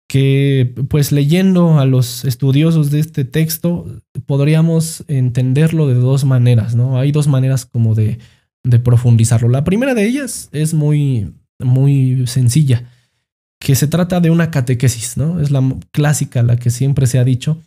que 0.10 0.74
pues 0.90 1.12
leyendo 1.12 1.80
a 1.80 1.86
los 1.86 2.26
estudiosos 2.26 2.90
de 2.90 3.00
este 3.00 3.26
texto 3.26 3.86
podríamos 4.26 5.04
entenderlo 5.08 5.88
de 5.88 5.96
dos 5.96 6.26
maneras, 6.26 6.76
¿no? 6.76 6.98
Hay 6.98 7.12
dos 7.12 7.28
maneras 7.28 7.66
como 7.66 7.94
de, 7.94 8.18
de 8.70 8.80
profundizarlo. 8.80 9.50
La 9.50 9.64
primera 9.64 9.94
de 9.94 10.06
ellas 10.06 10.50
es 10.52 10.74
muy, 10.74 11.34
muy 11.60 12.28
sencilla, 12.28 12.84
que 13.60 13.76
se 13.76 13.88
trata 13.88 14.20
de 14.20 14.30
una 14.30 14.52
catequesis, 14.52 15.18
¿no? 15.18 15.40
Es 15.40 15.52
la 15.52 15.64
clásica, 15.92 16.44
la 16.44 16.58
que 16.58 16.70
siempre 16.70 17.08
se 17.08 17.20
ha 17.20 17.24
dicho, 17.24 17.62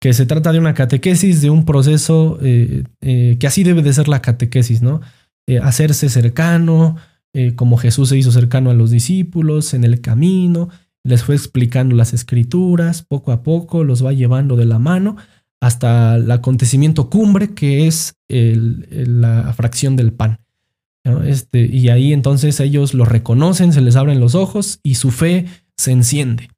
que 0.00 0.12
se 0.12 0.26
trata 0.26 0.52
de 0.52 0.58
una 0.58 0.74
catequesis, 0.74 1.42
de 1.42 1.50
un 1.50 1.64
proceso 1.64 2.38
eh, 2.42 2.84
eh, 3.00 3.36
que 3.38 3.46
así 3.46 3.62
debe 3.62 3.82
de 3.82 3.92
ser 3.92 4.08
la 4.08 4.22
catequesis, 4.22 4.82
¿no? 4.82 5.00
Eh, 5.46 5.58
hacerse 5.58 6.08
cercano, 6.08 6.96
como 7.54 7.76
Jesús 7.76 8.08
se 8.08 8.18
hizo 8.18 8.32
cercano 8.32 8.70
a 8.70 8.74
los 8.74 8.90
discípulos 8.90 9.72
en 9.72 9.84
el 9.84 10.00
camino, 10.00 10.68
les 11.04 11.22
fue 11.22 11.36
explicando 11.36 11.94
las 11.94 12.12
escrituras, 12.12 13.02
poco 13.02 13.30
a 13.30 13.44
poco 13.44 13.84
los 13.84 14.04
va 14.04 14.12
llevando 14.12 14.56
de 14.56 14.66
la 14.66 14.80
mano 14.80 15.16
hasta 15.60 16.16
el 16.16 16.30
acontecimiento 16.30 17.10
cumbre 17.10 17.54
que 17.54 17.86
es 17.86 18.14
la 18.28 19.52
fracción 19.52 19.96
del 19.96 20.12
pan. 20.12 20.40
Este, 21.24 21.66
y 21.66 21.88
ahí 21.88 22.12
entonces 22.12 22.60
ellos 22.60 22.94
lo 22.94 23.04
reconocen, 23.04 23.72
se 23.72 23.80
les 23.80 23.96
abren 23.96 24.20
los 24.20 24.34
ojos 24.34 24.80
y 24.82 24.96
su 24.96 25.10
fe 25.10 25.46
se 25.76 25.92
enciende. 25.92 26.50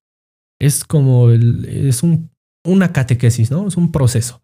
Es 0.60 0.84
como 0.84 1.30
es 1.30 2.02
un, 2.02 2.30
una 2.64 2.92
catequesis, 2.92 3.50
¿no? 3.50 3.66
Es 3.68 3.76
un 3.76 3.92
proceso. 3.92 4.42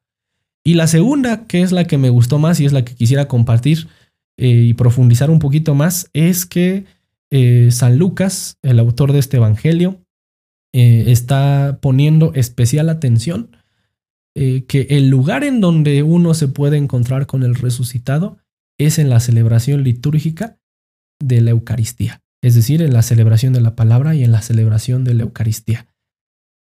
Y 0.64 0.74
la 0.74 0.86
segunda, 0.86 1.46
que 1.46 1.62
es 1.62 1.72
la 1.72 1.86
que 1.86 1.98
me 1.98 2.10
gustó 2.10 2.38
más 2.38 2.60
y 2.60 2.66
es 2.66 2.72
la 2.72 2.84
que 2.84 2.94
quisiera 2.94 3.28
compartir 3.28 3.88
eh, 4.36 4.66
y 4.68 4.74
profundizar 4.74 5.30
un 5.30 5.38
poquito 5.38 5.74
más, 5.74 6.10
es 6.12 6.46
que 6.46 6.84
eh, 7.30 7.68
San 7.70 7.98
Lucas, 7.98 8.58
el 8.62 8.78
autor 8.78 9.12
de 9.12 9.18
este 9.18 9.36
evangelio, 9.38 10.00
eh, 10.74 11.04
está 11.08 11.78
poniendo 11.80 12.32
especial 12.34 12.88
atención 12.88 13.56
eh, 14.40 14.66
que 14.66 14.86
el 14.90 15.08
lugar 15.08 15.42
en 15.42 15.60
donde 15.60 16.04
uno 16.04 16.32
se 16.32 16.46
puede 16.46 16.76
encontrar 16.76 17.26
con 17.26 17.42
el 17.42 17.56
resucitado 17.56 18.38
es 18.78 19.00
en 19.00 19.10
la 19.10 19.18
celebración 19.18 19.82
litúrgica 19.82 20.60
de 21.20 21.40
la 21.40 21.50
Eucaristía, 21.50 22.22
es 22.40 22.54
decir, 22.54 22.80
en 22.80 22.92
la 22.92 23.02
celebración 23.02 23.52
de 23.52 23.60
la 23.60 23.74
palabra 23.74 24.14
y 24.14 24.22
en 24.22 24.30
la 24.30 24.40
celebración 24.40 25.02
de 25.02 25.14
la 25.14 25.24
Eucaristía. 25.24 25.88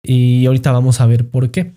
Y 0.03 0.47
ahorita 0.47 0.73
vamos 0.73 1.03
a 1.03 1.07
ver 1.07 1.29
por 1.29 1.51
qué. 1.51 1.75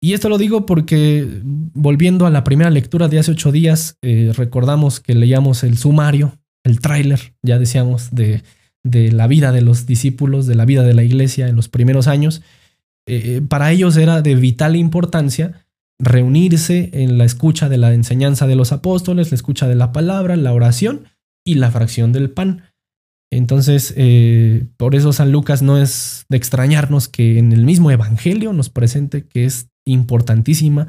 Y 0.00 0.12
esto 0.12 0.28
lo 0.28 0.38
digo 0.38 0.64
porque 0.64 1.40
volviendo 1.42 2.26
a 2.26 2.30
la 2.30 2.44
primera 2.44 2.70
lectura 2.70 3.08
de 3.08 3.18
hace 3.18 3.32
ocho 3.32 3.50
días, 3.50 3.98
eh, 4.02 4.30
recordamos 4.32 5.00
que 5.00 5.16
leíamos 5.16 5.64
el 5.64 5.76
sumario, 5.76 6.38
el 6.62 6.80
tráiler, 6.80 7.34
ya 7.42 7.58
decíamos, 7.58 8.14
de, 8.14 8.44
de 8.84 9.10
la 9.10 9.26
vida 9.26 9.50
de 9.50 9.62
los 9.62 9.86
discípulos, 9.86 10.46
de 10.46 10.54
la 10.54 10.66
vida 10.66 10.84
de 10.84 10.94
la 10.94 11.02
iglesia 11.02 11.48
en 11.48 11.56
los 11.56 11.68
primeros 11.68 12.06
años. 12.06 12.42
Eh, 13.06 13.40
para 13.48 13.70
ellos 13.70 13.96
era 13.96 14.20
de 14.22 14.34
vital 14.34 14.76
importancia 14.76 15.66
reunirse 15.98 16.90
en 16.92 17.18
la 17.18 17.24
escucha 17.24 17.68
de 17.68 17.78
la 17.78 17.94
enseñanza 17.94 18.46
de 18.46 18.56
los 18.56 18.72
apóstoles, 18.72 19.30
la 19.30 19.36
escucha 19.36 19.68
de 19.68 19.76
la 19.76 19.92
palabra, 19.92 20.36
la 20.36 20.52
oración 20.52 21.06
y 21.44 21.54
la 21.54 21.70
fracción 21.70 22.12
del 22.12 22.30
pan. 22.30 22.62
Entonces, 23.30 23.94
eh, 23.96 24.66
por 24.76 24.94
eso 24.94 25.12
San 25.12 25.32
Lucas 25.32 25.62
no 25.62 25.78
es 25.78 26.26
de 26.28 26.36
extrañarnos 26.36 27.08
que 27.08 27.38
en 27.38 27.52
el 27.52 27.64
mismo 27.64 27.90
Evangelio 27.90 28.52
nos 28.52 28.70
presente 28.70 29.26
que 29.26 29.44
es 29.44 29.68
importantísima 29.84 30.88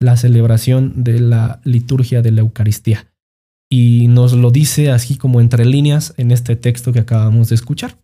la 0.00 0.16
celebración 0.16 1.04
de 1.04 1.20
la 1.20 1.60
liturgia 1.64 2.22
de 2.22 2.30
la 2.30 2.40
Eucaristía. 2.40 3.12
Y 3.70 4.06
nos 4.08 4.32
lo 4.34 4.50
dice 4.50 4.90
así 4.90 5.16
como 5.16 5.40
entre 5.40 5.64
líneas 5.64 6.14
en 6.16 6.30
este 6.30 6.56
texto 6.56 6.92
que 6.92 7.00
acabamos 7.00 7.48
de 7.48 7.56
escuchar. 7.56 7.96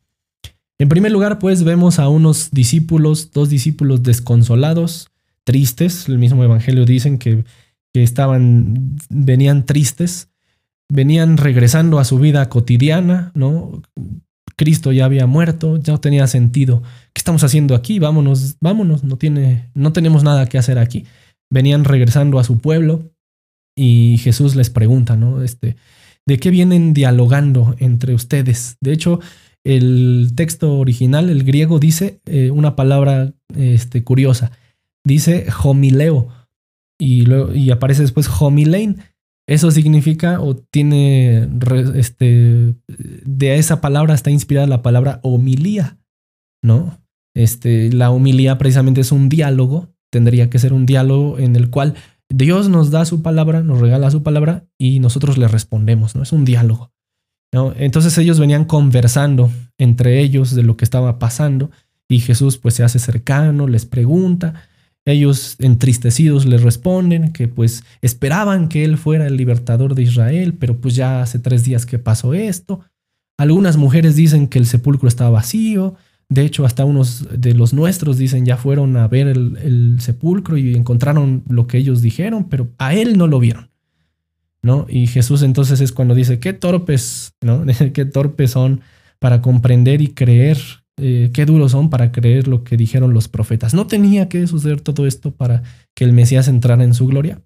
En 0.80 0.88
primer 0.88 1.12
lugar, 1.12 1.38
pues 1.38 1.62
vemos 1.62 1.98
a 1.98 2.08
unos 2.08 2.50
discípulos, 2.52 3.32
dos 3.32 3.50
discípulos 3.50 4.02
desconsolados, 4.02 5.10
tristes. 5.44 6.08
El 6.08 6.16
mismo 6.16 6.42
Evangelio 6.42 6.86
dicen 6.86 7.18
que, 7.18 7.44
estaban, 7.92 8.96
venían 9.10 9.66
tristes, 9.66 10.30
venían 10.88 11.36
regresando 11.36 11.98
a 11.98 12.06
su 12.06 12.18
vida 12.18 12.48
cotidiana, 12.48 13.30
¿no? 13.34 13.82
Cristo 14.56 14.90
ya 14.90 15.04
había 15.04 15.26
muerto, 15.26 15.76
ya 15.76 15.92
no 15.92 16.00
tenía 16.00 16.26
sentido. 16.26 16.82
¿Qué 17.12 17.18
estamos 17.20 17.44
haciendo 17.44 17.74
aquí? 17.74 17.98
Vámonos, 17.98 18.56
vámonos, 18.62 19.04
no, 19.04 19.18
tiene, 19.18 19.68
no 19.74 19.92
tenemos 19.92 20.24
nada 20.24 20.46
que 20.46 20.56
hacer 20.56 20.78
aquí. 20.78 21.04
Venían 21.50 21.84
regresando 21.84 22.38
a 22.38 22.44
su 22.44 22.58
pueblo 22.58 23.12
y 23.76 24.16
Jesús 24.16 24.56
les 24.56 24.70
pregunta, 24.70 25.14
¿no? 25.14 25.42
Este, 25.42 25.76
¿De 26.26 26.38
qué 26.38 26.48
vienen 26.50 26.94
dialogando 26.94 27.74
entre 27.80 28.14
ustedes? 28.14 28.78
De 28.80 28.92
hecho, 28.92 29.20
el 29.64 30.32
texto 30.34 30.78
original, 30.78 31.30
el 31.30 31.44
griego, 31.44 31.78
dice 31.78 32.20
eh, 32.26 32.50
una 32.50 32.76
palabra 32.76 33.34
este, 33.56 34.04
curiosa. 34.04 34.52
Dice 35.04 35.46
homileo 35.62 36.28
y, 36.98 37.22
luego, 37.22 37.54
y 37.54 37.70
aparece 37.70 38.02
después 38.02 38.28
homilein. 38.28 38.98
Eso 39.48 39.70
significa 39.70 40.40
o 40.40 40.56
tiene, 40.56 41.48
este, 41.96 42.74
de 42.86 43.56
esa 43.56 43.80
palabra 43.80 44.14
está 44.14 44.30
inspirada 44.30 44.66
la 44.66 44.82
palabra 44.82 45.18
homilía, 45.24 45.98
¿no? 46.62 47.00
Este, 47.34 47.92
la 47.92 48.10
homilía 48.10 48.58
precisamente 48.58 49.00
es 49.00 49.10
un 49.10 49.28
diálogo, 49.28 49.88
tendría 50.12 50.50
que 50.50 50.58
ser 50.58 50.72
un 50.72 50.86
diálogo 50.86 51.38
en 51.38 51.56
el 51.56 51.70
cual 51.70 51.94
Dios 52.28 52.68
nos 52.68 52.92
da 52.92 53.04
su 53.04 53.22
palabra, 53.22 53.62
nos 53.62 53.80
regala 53.80 54.10
su 54.10 54.22
palabra 54.22 54.68
y 54.78 55.00
nosotros 55.00 55.36
le 55.36 55.48
respondemos, 55.48 56.14
¿no? 56.14 56.22
Es 56.22 56.32
un 56.32 56.44
diálogo. 56.44 56.92
Entonces 57.52 58.16
ellos 58.18 58.38
venían 58.38 58.64
conversando 58.64 59.50
entre 59.78 60.20
ellos 60.20 60.54
de 60.54 60.62
lo 60.62 60.76
que 60.76 60.84
estaba 60.84 61.18
pasando 61.18 61.70
y 62.08 62.20
Jesús 62.20 62.58
pues 62.58 62.74
se 62.74 62.84
hace 62.84 62.98
cercano, 62.98 63.66
les 63.66 63.86
pregunta, 63.86 64.54
ellos 65.04 65.56
entristecidos 65.58 66.46
les 66.46 66.62
responden 66.62 67.32
que 67.32 67.48
pues 67.48 67.84
esperaban 68.02 68.68
que 68.68 68.84
él 68.84 68.98
fuera 68.98 69.26
el 69.26 69.36
libertador 69.36 69.94
de 69.94 70.02
Israel, 70.02 70.54
pero 70.54 70.80
pues 70.80 70.94
ya 70.94 71.22
hace 71.22 71.38
tres 71.38 71.64
días 71.64 71.86
que 71.86 71.98
pasó 71.98 72.34
esto. 72.34 72.80
Algunas 73.38 73.76
mujeres 73.76 74.16
dicen 74.16 74.48
que 74.48 74.58
el 74.58 74.66
sepulcro 74.66 75.08
estaba 75.08 75.30
vacío, 75.30 75.94
de 76.28 76.44
hecho 76.44 76.64
hasta 76.64 76.84
unos 76.84 77.26
de 77.40 77.54
los 77.54 77.72
nuestros 77.72 78.18
dicen 78.18 78.44
ya 78.44 78.56
fueron 78.56 78.96
a 78.96 79.08
ver 79.08 79.26
el, 79.26 79.56
el 79.56 80.00
sepulcro 80.00 80.56
y 80.56 80.74
encontraron 80.74 81.42
lo 81.48 81.66
que 81.66 81.78
ellos 81.78 82.02
dijeron, 82.02 82.48
pero 82.48 82.68
a 82.78 82.94
él 82.94 83.18
no 83.18 83.26
lo 83.26 83.40
vieron. 83.40 83.69
¿No? 84.62 84.86
Y 84.88 85.06
Jesús 85.06 85.42
entonces 85.42 85.80
es 85.80 85.92
cuando 85.92 86.14
dice, 86.14 86.38
qué 86.38 86.52
torpes, 86.52 87.34
¿no? 87.40 87.64
qué 87.94 88.04
torpes 88.04 88.52
son 88.52 88.80
para 89.18 89.42
comprender 89.42 90.00
y 90.02 90.08
creer, 90.08 90.58
eh, 90.96 91.30
qué 91.32 91.46
duros 91.46 91.72
son 91.72 91.90
para 91.90 92.12
creer 92.12 92.48
lo 92.48 92.64
que 92.64 92.76
dijeron 92.76 93.14
los 93.14 93.28
profetas. 93.28 93.74
¿No 93.74 93.86
tenía 93.86 94.28
que 94.28 94.46
suceder 94.46 94.80
todo 94.80 95.06
esto 95.06 95.32
para 95.32 95.62
que 95.94 96.04
el 96.04 96.12
Mesías 96.12 96.48
entrara 96.48 96.84
en 96.84 96.94
su 96.94 97.06
gloria? 97.06 97.40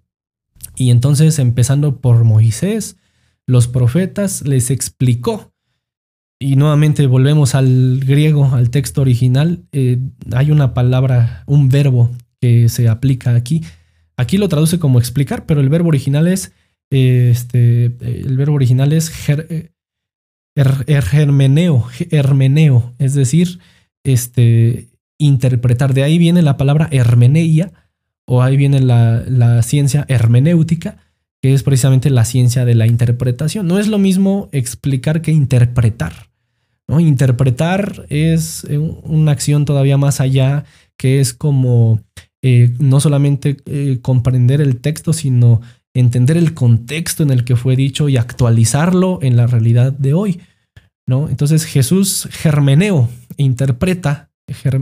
Y 0.75 0.89
entonces, 0.89 1.39
empezando 1.39 2.01
por 2.01 2.23
Moisés, 2.23 2.97
los 3.47 3.67
profetas 3.67 4.45
les 4.45 4.71
explicó. 4.71 5.51
Y 6.39 6.57
nuevamente 6.57 7.07
volvemos 7.07 7.55
al 7.55 8.01
griego, 8.05 8.53
al 8.53 8.69
texto 8.69 9.01
original. 9.01 9.63
Eh, 9.71 9.99
hay 10.33 10.51
una 10.51 10.73
palabra, 10.73 11.43
un 11.47 11.69
verbo 11.69 12.11
que 12.41 12.67
se 12.67 12.89
aplica 12.89 13.35
aquí. 13.35 13.63
Aquí 14.17 14.37
lo 14.37 14.49
traduce 14.49 14.79
como 14.79 14.99
explicar, 14.99 15.45
pero 15.45 15.61
el 15.61 15.69
verbo 15.69 15.89
original 15.89 16.27
es 16.27 16.51
este, 16.89 17.85
el 17.85 18.37
verbo 18.37 18.55
original 18.55 18.93
es 18.93 19.11
hermeneo, 20.55 21.87
hermeneo, 22.11 22.93
es 22.99 23.13
decir, 23.13 23.59
este, 24.03 24.87
interpretar. 25.17 25.93
De 25.93 26.03
ahí 26.03 26.17
viene 26.17 26.41
la 26.41 26.57
palabra 26.57 26.87
hermeneia 26.91 27.71
o 28.25 28.41
ahí 28.41 28.57
viene 28.57 28.79
la, 28.79 29.61
ciencia 29.61 30.05
hermenéutica, 30.07 30.97
que 31.41 31.53
es 31.53 31.63
precisamente 31.63 32.09
la 32.09 32.25
ciencia 32.25 32.65
de 32.65 32.75
la 32.75 32.87
interpretación. 32.87 33.67
No 33.67 33.79
es 33.79 33.87
lo 33.87 33.97
mismo 33.97 34.49
explicar 34.51 35.21
que 35.21 35.31
interpretar. 35.31 36.29
¿no? 36.87 36.99
Interpretar 36.99 38.05
es 38.09 38.65
eh, 38.69 38.77
una 38.77 39.31
acción 39.31 39.65
todavía 39.65 39.97
más 39.97 40.21
allá, 40.21 40.65
que 40.97 41.19
es 41.19 41.33
como 41.33 42.01
eh, 42.41 42.73
no 42.79 42.99
solamente 42.99 43.57
eh, 43.65 43.99
comprender 44.01 44.61
el 44.61 44.77
texto, 44.81 45.13
sino 45.13 45.61
entender 45.95 46.37
el 46.37 46.53
contexto 46.53 47.23
en 47.23 47.31
el 47.31 47.43
que 47.43 47.55
fue 47.55 47.75
dicho 47.75 48.07
y 48.07 48.17
actualizarlo 48.17 49.17
en 49.23 49.35
la 49.35 49.47
realidad 49.47 49.91
de 49.91 50.13
hoy. 50.13 50.41
¿no? 51.07 51.29
Entonces 51.29 51.65
Jesús 51.65 52.29
germeneo, 52.31 53.09
interpreta 53.37 54.29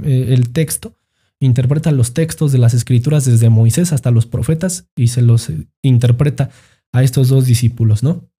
el 0.04 0.50
texto 0.50 0.98
interpreta 1.46 1.92
los 1.92 2.14
textos 2.14 2.52
de 2.52 2.58
las 2.58 2.74
escrituras 2.74 3.26
desde 3.26 3.50
Moisés 3.50 3.92
hasta 3.94 4.12
los 4.12 4.26
profetas 4.26 4.88
y 4.96 5.10
se 5.10 5.22
los 5.22 5.50
eh, 5.50 5.68
interpreta 5.82 6.50
a 6.92 7.04
estos 7.04 7.30
dos 7.30 7.46
discípulos, 7.46 8.04
¿no? 8.04 8.30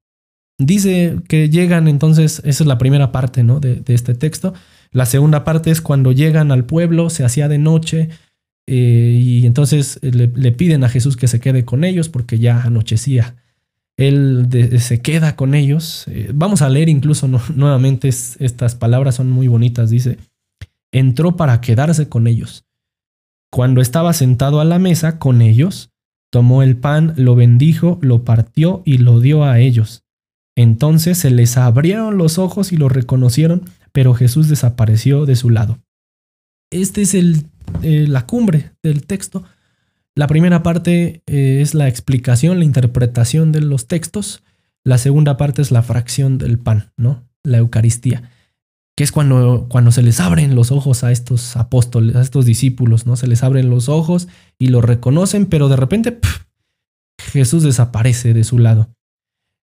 Dice 0.58 1.18
que 1.28 1.50
llegan 1.50 1.88
entonces, 1.88 2.40
esa 2.44 2.62
es 2.62 2.66
la 2.66 2.78
primera 2.78 3.10
parte, 3.10 3.42
¿no? 3.42 3.58
De, 3.58 3.82
este 3.88 4.14
texto. 4.14 4.54
La 4.92 5.04
segunda 5.04 5.42
parte 5.42 5.72
es 5.72 5.80
cuando 5.80 6.12
llegan 6.12 6.52
al 6.52 6.64
pueblo, 6.64 7.10
se 7.10 7.24
hacía 7.24 7.48
de 7.48 7.58
noche 7.58 8.10
eh, 8.66 9.18
y 9.20 9.46
entonces 9.46 9.98
le, 10.02 10.52
piden 10.52 10.84
a 10.84 10.88
Jesús 10.88 11.16
que 11.16 11.28
se 11.28 11.40
quede 11.40 11.64
con 11.64 11.84
ellos 11.84 12.08
porque 12.08 12.38
ya 12.38 12.62
anochecía. 12.62 13.36
Él 13.96 14.48
se 14.80 15.00
queda 15.00 15.36
con 15.36 15.54
ellos. 15.54 16.04
Eh, 16.08 16.30
vamos 16.34 16.62
a 16.62 16.68
leer 16.68 16.88
incluso 16.88 17.28
nuevamente 17.54 18.08
estas 18.08 18.74
palabras, 18.74 19.14
son 19.14 19.30
muy 19.30 19.48
bonitas. 19.48 19.90
Dice, 19.90 20.18
entró 20.92 21.36
para 21.36 21.60
quedarse 21.60 22.08
con 22.08 22.26
ellos 22.26 22.64
cuando 23.54 23.80
estaba 23.80 24.12
sentado 24.14 24.58
a 24.58 24.64
la 24.64 24.80
mesa 24.80 25.20
con 25.20 25.40
ellos, 25.40 25.92
tomó 26.32 26.64
el 26.64 26.76
pan, 26.76 27.14
lo 27.16 27.36
bendijo, 27.36 28.00
lo 28.02 28.24
partió 28.24 28.82
y 28.84 28.98
lo 28.98 29.20
dio 29.20 29.44
a 29.44 29.60
ellos. 29.60 30.02
Entonces 30.56 31.18
se 31.18 31.30
les 31.30 31.56
abrieron 31.56 32.18
los 32.18 32.38
ojos 32.38 32.72
y 32.72 32.76
lo 32.76 32.88
reconocieron, 32.88 33.62
pero 33.92 34.12
Jesús 34.12 34.48
desapareció 34.48 35.24
de 35.24 35.36
su 35.36 35.50
lado. 35.50 35.78
Este 36.72 37.02
es 37.02 37.14
el, 37.14 37.46
eh, 37.82 38.06
la 38.08 38.26
cumbre 38.26 38.72
del 38.82 39.06
texto. 39.06 39.44
La 40.14 40.26
primera 40.26 40.62
parte 40.62 41.22
eh, 41.26 41.58
es 41.60 41.74
la 41.74 41.88
explicación, 41.88 42.58
la 42.58 42.64
interpretación 42.64 43.52
de 43.52 43.60
los 43.60 43.88
textos. 43.88 44.42
La 44.84 44.98
segunda 44.98 45.36
parte 45.36 45.62
es 45.62 45.70
la 45.70 45.82
fracción 45.82 46.38
del 46.38 46.58
pan, 46.58 46.92
¿no? 46.96 47.28
La 47.42 47.58
Eucaristía 47.58 48.30
que 48.96 49.02
es 49.02 49.12
cuando, 49.12 49.66
cuando 49.68 49.90
se 49.90 50.02
les 50.02 50.20
abren 50.20 50.54
los 50.54 50.70
ojos 50.70 51.02
a 51.02 51.10
estos 51.10 51.56
apóstoles, 51.56 52.14
a 52.14 52.20
estos 52.20 52.44
discípulos, 52.44 53.06
¿no? 53.06 53.16
Se 53.16 53.26
les 53.26 53.42
abren 53.42 53.70
los 53.70 53.88
ojos 53.88 54.28
y 54.58 54.68
lo 54.68 54.80
reconocen, 54.80 55.46
pero 55.46 55.68
de 55.68 55.76
repente 55.76 56.18
Jesús 57.18 57.64
desaparece 57.64 58.34
de 58.34 58.44
su 58.44 58.58
lado. 58.58 58.93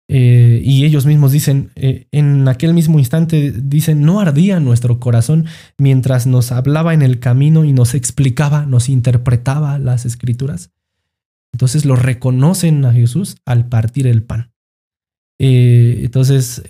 Eh, 0.08 0.60
y 0.64 0.84
ellos 0.84 1.04
mismos 1.04 1.32
dicen, 1.32 1.72
eh, 1.74 2.06
en 2.12 2.46
aquel 2.46 2.74
mismo 2.74 2.98
instante, 2.98 3.52
dicen, 3.52 4.02
no 4.02 4.20
ardía 4.20 4.60
nuestro 4.60 5.00
corazón 5.00 5.46
mientras 5.78 6.26
nos 6.26 6.52
hablaba 6.52 6.94
en 6.94 7.02
el 7.02 7.18
camino 7.18 7.64
y 7.64 7.72
nos 7.72 7.94
explicaba, 7.94 8.66
nos 8.66 8.88
interpretaba 8.88 9.78
las 9.78 10.06
escrituras. 10.06 10.70
Entonces 11.52 11.84
lo 11.84 11.96
reconocen 11.96 12.84
a 12.84 12.92
Jesús 12.92 13.36
al 13.44 13.68
partir 13.68 14.06
el 14.06 14.22
pan. 14.22 14.52
Eh, 15.38 16.02
entonces, 16.04 16.62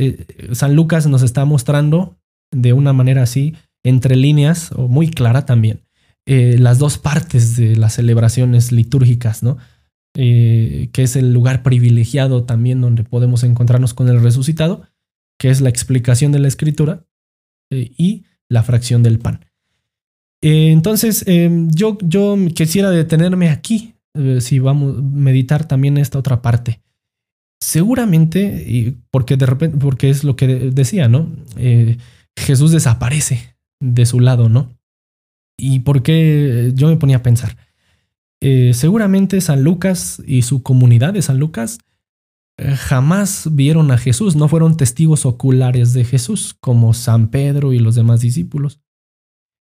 San 0.53 0.75
Lucas 0.75 1.07
nos 1.07 1.23
está 1.23 1.45
mostrando 1.45 2.19
de 2.53 2.73
una 2.73 2.93
manera 2.93 3.23
así, 3.23 3.55
entre 3.85 4.17
líneas, 4.17 4.73
o 4.73 4.89
muy 4.89 5.11
clara 5.11 5.45
también, 5.47 5.83
las 6.25 6.79
dos 6.79 6.99
partes 6.99 7.57
de 7.57 7.77
las 7.77 7.95
celebraciones 7.95 8.73
litúrgicas, 8.73 9.45
¿no? 9.45 9.59
Eh, 10.19 10.89
que 10.93 11.03
es 11.03 11.15
el 11.15 11.35
lugar 11.35 11.63
privilegiado 11.63 12.45
también 12.45 12.81
donde 12.81 13.05
podemos 13.05 13.45
encontrarnos 13.45 13.93
con 13.93 14.09
el 14.09 14.23
resucitado, 14.23 14.89
que 15.39 15.51
es 15.51 15.61
la 15.61 15.69
explicación 15.69 16.33
de 16.33 16.39
la 16.39 16.49
escritura 16.49 17.05
eh, 17.71 17.93
y 17.99 18.25
la 18.49 18.63
fracción 18.63 19.03
del 19.03 19.19
pan. 19.19 19.45
entonces, 20.41 21.25
yo, 21.27 21.99
yo 22.01 22.37
quisiera 22.55 22.91
detenerme 22.91 23.51
aquí, 23.51 23.95
si 24.39 24.59
vamos 24.59 24.99
a 24.99 25.03
meditar 25.03 25.67
también 25.67 25.99
esta 25.99 26.19
otra 26.19 26.41
parte. 26.41 26.81
Seguramente, 27.61 28.65
y 28.67 28.97
porque 29.11 29.37
de 29.37 29.47
repente, 29.47 29.77
porque 29.79 30.09
es 30.09 30.25
lo 30.25 30.37
que 30.37 30.47
decía, 30.47 31.09
¿no? 31.09 31.29
Jesús 32.39 32.71
desaparece 32.71 33.57
de 33.81 34.07
su 34.07 34.21
lado, 34.21 34.49
¿no? 34.49 34.79
¿Y 35.59 35.81
por 35.81 36.03
qué 36.03 36.73
yo 36.75 36.89
me 36.89 36.97
ponía 36.97 37.17
a 37.17 37.23
pensar? 37.23 37.57
Eh, 38.41 38.73
seguramente 38.75 39.41
San 39.41 39.63
Lucas 39.63 40.23
y 40.27 40.43
su 40.43 40.63
comunidad 40.63 41.15
de 41.15 41.23
San 41.23 41.39
Lucas 41.39 41.79
eh, 42.59 42.75
jamás 42.75 43.49
vieron 43.53 43.91
a 43.91 43.99
Jesús, 43.99 44.37
no 44.37 44.49
fueron 44.49 44.77
testigos 44.77 45.27
oculares 45.27 45.93
de 45.93 46.05
Jesús 46.05 46.55
como 46.61 46.95
San 46.95 47.29
Pedro 47.29 47.73
y 47.73 47.79
los 47.79 47.95
demás 47.95 48.21
discípulos. 48.21 48.81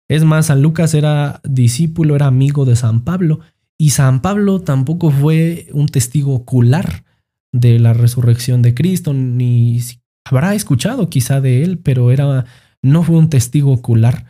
Es 0.10 0.24
más, 0.24 0.48
San 0.48 0.62
Lucas 0.62 0.94
era 0.94 1.42
discípulo, 1.44 2.16
era 2.16 2.28
amigo 2.28 2.66
de 2.66 2.76
San 2.76 3.04
Pablo, 3.04 3.40
y 3.78 3.92
San 3.92 4.22
Pablo 4.22 4.62
tampoco 4.62 5.12
fue 5.12 5.68
un 5.72 5.88
testigo 5.88 6.34
ocular 6.36 7.04
de 7.52 7.80
la 7.80 7.94
resurrección 7.94 8.62
de 8.62 8.74
Cristo, 8.74 9.14
ni 9.14 9.80
habrá 10.26 10.54
escuchado 10.56 11.10
quizá 11.10 11.42
de 11.42 11.64
él, 11.64 11.80
pero 11.80 12.12
era 12.12 12.46
no 12.82 13.04
fue 13.04 13.18
un 13.18 13.30
testigo 13.30 13.72
ocular. 13.72 14.26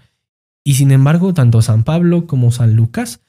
Y 0.63 0.75
sin 0.75 0.91
embargo, 0.91 1.33
tanto 1.33 1.61
San 1.61 1.83
Pablo 1.83 2.27
como 2.27 2.51
San 2.51 2.75
Lucas 2.75 3.21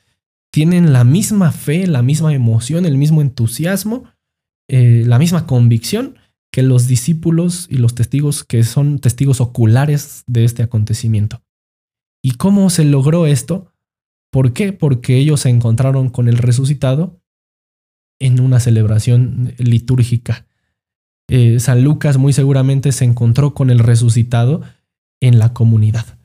tienen 0.55 0.93
la 0.93 1.03
misma 1.03 1.51
fe, 1.51 1.89
la 1.89 2.01
misma 2.01 2.33
emoción, 2.33 2.87
el 2.87 2.97
mismo 2.97 3.21
entusiasmo, 3.23 4.05
eh, 4.71 5.03
la 5.05 5.19
misma 5.19 5.49
convicción 5.49 6.17
que 6.53 6.63
los 6.63 6.87
discípulos 6.87 7.67
y 7.69 7.79
los 7.79 7.97
testigos 7.97 8.45
que 8.45 8.63
son 8.63 9.01
testigos 9.01 9.41
oculares 9.41 10.23
de 10.29 10.45
este 10.45 10.63
acontecimiento. 10.63 11.43
¿Y 12.23 12.37
cómo 12.37 12.71
se 12.71 12.85
logró 12.85 13.27
esto? 13.27 13.73
¿Por 14.31 14.53
qué? 14.53 14.73
Porque 14.73 15.17
ellos 15.17 15.41
se 15.41 15.49
encontraron 15.49 16.09
con 16.09 16.29
el 16.29 16.39
resucitado 16.39 17.21
en 18.21 18.39
una 18.39 18.61
celebración 18.61 19.55
litúrgica. 19.59 20.47
Eh, 21.29 21.59
San 21.59 21.83
Lucas 21.83 22.17
muy 22.17 22.33
seguramente 22.33 22.93
se 22.93 23.05
encontró 23.05 23.55
con 23.55 23.71
el 23.71 23.81
resucitado 23.81 24.63
en 25.21 25.41
la 25.41 25.53
comunidad, 25.53 26.17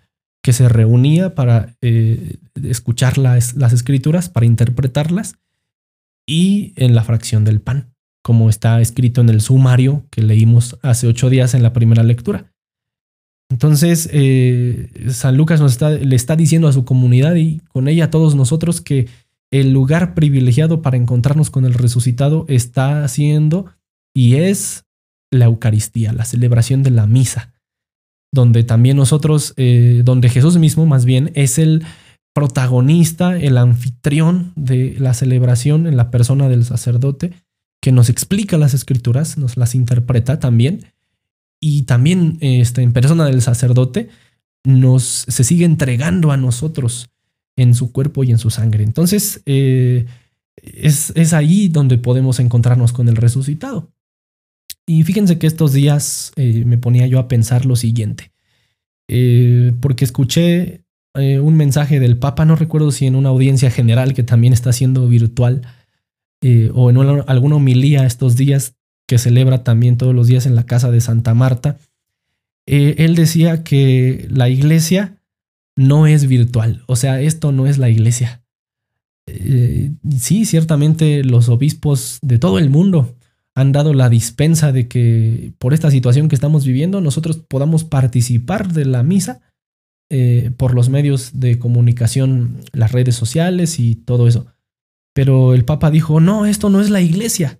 que 0.41 0.53
se 0.53 0.69
reunía 0.69 1.35
para 1.35 1.75
eh, 1.81 2.37
escuchar 2.63 3.17
las, 3.17 3.55
las 3.55 3.73
escrituras, 3.73 4.29
para 4.29 4.45
interpretarlas, 4.45 5.35
y 6.25 6.73
en 6.75 6.93
la 6.95 7.03
fracción 7.03 7.43
del 7.43 7.59
pan, 7.59 7.93
como 8.23 8.49
está 8.49 8.79
escrito 8.81 9.21
en 9.21 9.29
el 9.29 9.41
sumario 9.41 10.05
que 10.11 10.21
leímos 10.21 10.77
hace 10.83 11.07
ocho 11.07 11.29
días 11.29 11.53
en 11.55 11.63
la 11.63 11.73
primera 11.73 12.03
lectura. 12.03 12.53
Entonces, 13.51 14.07
eh, 14.13 14.91
San 15.09 15.35
Lucas 15.35 15.81
le 15.81 16.15
está 16.15 16.35
diciendo 16.35 16.67
a 16.67 16.73
su 16.73 16.85
comunidad 16.85 17.35
y 17.35 17.61
con 17.69 17.87
ella 17.87 18.05
a 18.05 18.11
todos 18.11 18.35
nosotros 18.35 18.79
que 18.79 19.07
el 19.51 19.73
lugar 19.73 20.13
privilegiado 20.13 20.83
para 20.83 20.97
encontrarnos 20.97 21.49
con 21.49 21.65
el 21.65 21.73
resucitado 21.73 22.45
está 22.47 23.07
siendo 23.07 23.65
y 24.13 24.35
es 24.35 24.85
la 25.31 25.45
Eucaristía, 25.45 26.13
la 26.13 26.25
celebración 26.25 26.83
de 26.83 26.91
la 26.91 27.07
misa 27.07 27.53
donde 28.31 28.63
también 28.63 28.97
nosotros, 28.97 29.53
eh, 29.57 30.01
donde 30.03 30.29
Jesús 30.29 30.57
mismo 30.57 30.85
más 30.85 31.05
bien 31.05 31.31
es 31.35 31.57
el 31.57 31.83
protagonista, 32.33 33.37
el 33.37 33.57
anfitrión 33.57 34.53
de 34.55 34.95
la 34.99 35.13
celebración 35.13 35.87
en 35.87 35.97
la 35.97 36.11
persona 36.11 36.47
del 36.47 36.63
sacerdote, 36.63 37.33
que 37.81 37.91
nos 37.91 38.09
explica 38.09 38.57
las 38.57 38.73
escrituras, 38.73 39.37
nos 39.37 39.57
las 39.57 39.73
interpreta 39.73 40.39
también, 40.39 40.85
y 41.59 41.83
también 41.83 42.37
este, 42.41 42.81
en 42.81 42.93
persona 42.93 43.25
del 43.25 43.41
sacerdote 43.41 44.09
nos 44.63 45.03
se 45.03 45.43
sigue 45.43 45.65
entregando 45.65 46.31
a 46.31 46.37
nosotros 46.37 47.09
en 47.55 47.73
su 47.73 47.91
cuerpo 47.91 48.23
y 48.23 48.31
en 48.31 48.37
su 48.37 48.49
sangre. 48.49 48.83
Entonces, 48.83 49.41
eh, 49.45 50.05
es, 50.55 51.11
es 51.15 51.33
ahí 51.33 51.67
donde 51.67 51.97
podemos 51.97 52.39
encontrarnos 52.39 52.93
con 52.93 53.09
el 53.09 53.15
resucitado. 53.15 53.91
Y 54.89 55.03
fíjense 55.03 55.37
que 55.37 55.45
estos 55.45 55.71
días 55.71 56.31
eh, 56.35 56.63
me 56.65 56.79
ponía 56.79 57.05
yo 57.05 57.19
a 57.19 57.27
pensar 57.27 57.63
lo 57.67 57.75
siguiente, 57.75 58.31
eh, 59.07 59.71
porque 59.81 60.03
escuché 60.03 60.81
eh, 61.13 61.39
un 61.39 61.55
mensaje 61.57 61.99
del 61.99 62.17
Papa, 62.17 62.43
no 62.43 62.55
recuerdo 62.55 62.89
si 62.89 63.05
en 63.05 63.13
una 63.13 63.29
audiencia 63.29 63.69
general 63.69 64.15
que 64.15 64.23
también 64.23 64.51
está 64.51 64.73
siendo 64.73 65.07
virtual, 65.07 65.61
o 66.73 66.89
en 66.89 66.97
alguna 67.27 67.57
homilía 67.57 68.03
estos 68.03 68.35
días 68.35 68.73
que 69.05 69.19
celebra 69.19 69.63
también 69.63 69.95
todos 69.95 70.15
los 70.15 70.25
días 70.25 70.47
en 70.47 70.55
la 70.55 70.65
casa 70.65 70.89
de 70.89 71.01
Santa 71.01 71.35
Marta, 71.35 71.77
él 72.65 73.13
decía 73.13 73.63
que 73.63 74.25
la 74.31 74.49
iglesia 74.49 75.21
no 75.75 76.07
es 76.07 76.25
virtual, 76.25 76.81
o 76.87 76.95
sea, 76.95 77.21
esto 77.21 77.51
no 77.51 77.67
es 77.67 77.77
la 77.77 77.89
iglesia. 77.89 78.41
sí, 80.17 80.45
ciertamente 80.45 81.23
los 81.23 81.47
obispos 81.47 82.17
de 82.23 82.39
todo 82.39 82.57
el 82.57 82.71
mundo 82.71 83.18
han 83.55 83.71
dado 83.71 83.93
la 83.93 84.09
dispensa 84.09 84.71
de 84.71 84.87
que 84.87 85.53
por 85.57 85.73
esta 85.73 85.91
situación 85.91 86.29
que 86.29 86.35
estamos 86.35 86.65
viviendo 86.65 87.01
nosotros 87.01 87.37
podamos 87.37 87.83
participar 87.83 88.71
de 88.71 88.85
la 88.85 89.03
misa 89.03 89.41
eh, 90.09 90.51
por 90.57 90.73
los 90.73 90.89
medios 90.89 91.39
de 91.39 91.59
comunicación, 91.59 92.61
las 92.71 92.91
redes 92.91 93.15
sociales 93.15 93.79
y 93.79 93.95
todo 93.95 94.27
eso. 94.27 94.47
Pero 95.13 95.53
el 95.53 95.65
Papa 95.65 95.91
dijo, 95.91 96.19
no, 96.19 96.45
esto 96.45 96.69
no 96.69 96.81
es 96.81 96.89
la 96.89 97.01
iglesia. 97.01 97.59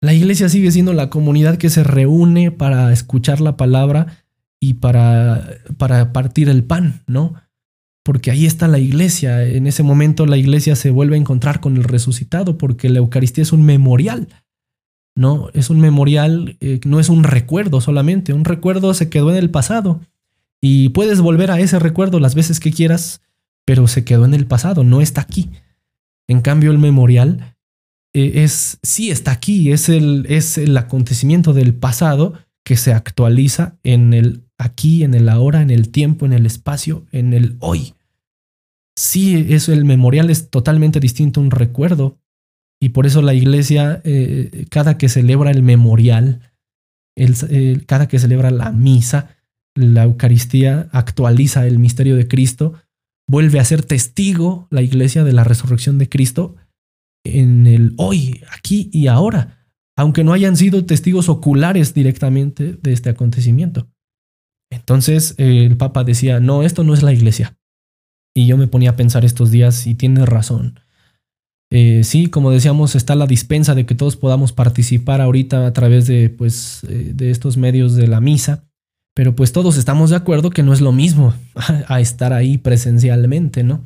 La 0.00 0.14
iglesia 0.14 0.48
sigue 0.48 0.72
siendo 0.72 0.94
la 0.94 1.10
comunidad 1.10 1.58
que 1.58 1.68
se 1.68 1.84
reúne 1.84 2.50
para 2.50 2.92
escuchar 2.92 3.40
la 3.40 3.56
palabra 3.56 4.24
y 4.58 4.74
para, 4.74 5.46
para 5.76 6.12
partir 6.12 6.48
el 6.48 6.64
pan, 6.64 7.02
¿no? 7.06 7.34
Porque 8.02 8.30
ahí 8.30 8.46
está 8.46 8.66
la 8.66 8.78
iglesia. 8.78 9.44
En 9.44 9.66
ese 9.66 9.82
momento 9.82 10.26
la 10.26 10.38
iglesia 10.38 10.74
se 10.74 10.90
vuelve 10.90 11.16
a 11.16 11.20
encontrar 11.20 11.60
con 11.60 11.76
el 11.76 11.84
resucitado 11.84 12.56
porque 12.56 12.88
la 12.88 12.98
Eucaristía 12.98 13.42
es 13.42 13.52
un 13.52 13.62
memorial. 13.62 14.28
No, 15.16 15.48
es 15.54 15.70
un 15.70 15.80
memorial, 15.80 16.56
eh, 16.60 16.80
no 16.84 17.00
es 17.00 17.08
un 17.08 17.24
recuerdo 17.24 17.80
solamente. 17.80 18.32
Un 18.32 18.44
recuerdo 18.44 18.94
se 18.94 19.08
quedó 19.08 19.30
en 19.30 19.36
el 19.36 19.50
pasado 19.50 20.00
y 20.60 20.90
puedes 20.90 21.20
volver 21.20 21.50
a 21.50 21.60
ese 21.60 21.78
recuerdo 21.78 22.20
las 22.20 22.34
veces 22.34 22.60
que 22.60 22.72
quieras, 22.72 23.22
pero 23.64 23.86
se 23.88 24.04
quedó 24.04 24.24
en 24.24 24.34
el 24.34 24.46
pasado, 24.46 24.84
no 24.84 25.00
está 25.00 25.22
aquí. 25.22 25.50
En 26.28 26.40
cambio, 26.40 26.70
el 26.70 26.78
memorial 26.78 27.56
eh, 28.12 28.44
es, 28.44 28.78
sí 28.82 29.10
está 29.10 29.32
aquí, 29.32 29.72
es 29.72 29.88
el, 29.88 30.26
es 30.28 30.58
el 30.58 30.76
acontecimiento 30.76 31.52
del 31.52 31.74
pasado 31.74 32.34
que 32.64 32.76
se 32.76 32.92
actualiza 32.92 33.78
en 33.82 34.14
el 34.14 34.44
aquí, 34.58 35.02
en 35.02 35.14
el 35.14 35.28
ahora, 35.28 35.62
en 35.62 35.70
el 35.70 35.90
tiempo, 35.90 36.26
en 36.26 36.32
el 36.32 36.46
espacio, 36.46 37.06
en 37.10 37.32
el 37.32 37.56
hoy. 37.60 37.94
Sí, 38.96 39.46
eso, 39.48 39.72
el 39.72 39.84
memorial 39.84 40.30
es 40.30 40.50
totalmente 40.50 41.00
distinto 41.00 41.40
a 41.40 41.44
un 41.44 41.50
recuerdo. 41.50 42.19
Y 42.80 42.90
por 42.90 43.06
eso 43.06 43.20
la 43.22 43.34
iglesia, 43.34 44.00
eh, 44.04 44.66
cada 44.70 44.96
que 44.96 45.08
celebra 45.08 45.50
el 45.50 45.62
memorial, 45.62 46.40
cada 47.86 48.08
que 48.08 48.18
celebra 48.18 48.50
la 48.50 48.72
misa, 48.72 49.36
la 49.74 50.04
Eucaristía 50.04 50.88
actualiza 50.92 51.66
el 51.66 51.78
misterio 51.78 52.16
de 52.16 52.26
Cristo, 52.26 52.74
vuelve 53.28 53.60
a 53.60 53.64
ser 53.64 53.84
testigo 53.84 54.66
la 54.70 54.82
iglesia 54.82 55.22
de 55.22 55.32
la 55.32 55.44
resurrección 55.44 55.98
de 55.98 56.08
Cristo 56.08 56.56
en 57.24 57.66
el 57.66 57.94
hoy, 57.96 58.42
aquí 58.50 58.90
y 58.92 59.06
ahora, 59.06 59.68
aunque 59.96 60.24
no 60.24 60.32
hayan 60.32 60.56
sido 60.56 60.84
testigos 60.86 61.28
oculares 61.28 61.94
directamente 61.94 62.78
de 62.80 62.92
este 62.92 63.10
acontecimiento. 63.10 63.88
Entonces 64.72 65.34
eh, 65.38 65.66
el 65.66 65.76
Papa 65.76 66.04
decía, 66.04 66.40
no, 66.40 66.62
esto 66.62 66.84
no 66.84 66.94
es 66.94 67.02
la 67.02 67.12
iglesia. 67.12 67.58
Y 68.34 68.46
yo 68.46 68.56
me 68.56 68.68
ponía 68.68 68.90
a 68.90 68.96
pensar 68.96 69.24
estos 69.24 69.50
días 69.50 69.86
y 69.86 69.94
tiene 69.94 70.24
razón. 70.24 70.80
Eh, 71.70 72.02
sí, 72.02 72.26
como 72.26 72.50
decíamos, 72.50 72.96
está 72.96 73.14
la 73.14 73.28
dispensa 73.28 73.74
de 73.74 73.86
que 73.86 73.94
todos 73.94 74.16
podamos 74.16 74.52
participar 74.52 75.20
ahorita 75.20 75.66
a 75.66 75.72
través 75.72 76.06
de, 76.08 76.28
pues, 76.28 76.82
eh, 76.88 77.12
de 77.14 77.30
estos 77.30 77.56
medios 77.56 77.94
de 77.94 78.08
la 78.08 78.20
misa, 78.20 78.64
pero 79.14 79.36
pues 79.36 79.52
todos 79.52 79.76
estamos 79.76 80.10
de 80.10 80.16
acuerdo 80.16 80.50
que 80.50 80.64
no 80.64 80.72
es 80.72 80.80
lo 80.80 80.92
mismo 80.92 81.32
a 81.86 82.00
estar 82.00 82.32
ahí 82.32 82.58
presencialmente, 82.58 83.62
¿no? 83.62 83.84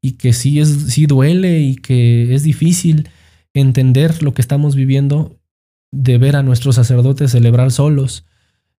Y 0.00 0.12
que 0.12 0.32
sí, 0.32 0.58
es, 0.58 0.68
sí 0.88 1.06
duele 1.06 1.60
y 1.60 1.76
que 1.76 2.34
es 2.34 2.42
difícil 2.42 3.08
entender 3.54 4.22
lo 4.22 4.34
que 4.34 4.42
estamos 4.42 4.74
viviendo 4.74 5.38
de 5.92 6.18
ver 6.18 6.34
a 6.34 6.42
nuestros 6.42 6.74
sacerdotes 6.74 7.30
celebrar 7.30 7.70
solos 7.70 8.24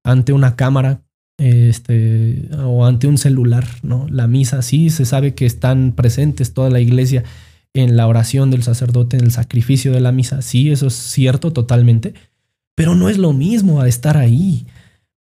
ante 0.03 0.33
una 0.33 0.57
cámara 0.57 1.03
este, 1.39 2.49
o 2.59 2.87
ante 2.87 3.07
un 3.07 3.19
celular, 3.19 3.67
¿no? 3.83 4.07
La 4.09 4.27
misa, 4.27 4.63
sí, 4.63 4.91
se 4.91 5.05
sabe 5.05 5.35
que 5.35 5.47
están 5.47 5.93
presentes 5.93 6.55
toda 6.55 6.71
la 6.71 6.81
iglesia 6.81 7.23
en 7.75 7.97
la 7.97 8.07
oración 8.07 8.51
del 8.51 8.63
sacerdote, 8.63 9.17
en 9.17 9.25
el 9.25 9.31
sacrificio 9.31 9.93
de 9.93 10.01
la 10.01 10.13
misa, 10.13 10.43
sí, 10.43 10.71
eso 10.71 10.89
es 10.89 10.95
cierto 10.95 11.53
totalmente, 11.53 12.15
pero 12.75 12.95
no 12.95 13.09
es 13.09 13.19
lo 13.19 13.33
mismo 13.33 13.81
a 13.81 13.89
estar 13.89 14.17
ahí. 14.17 14.67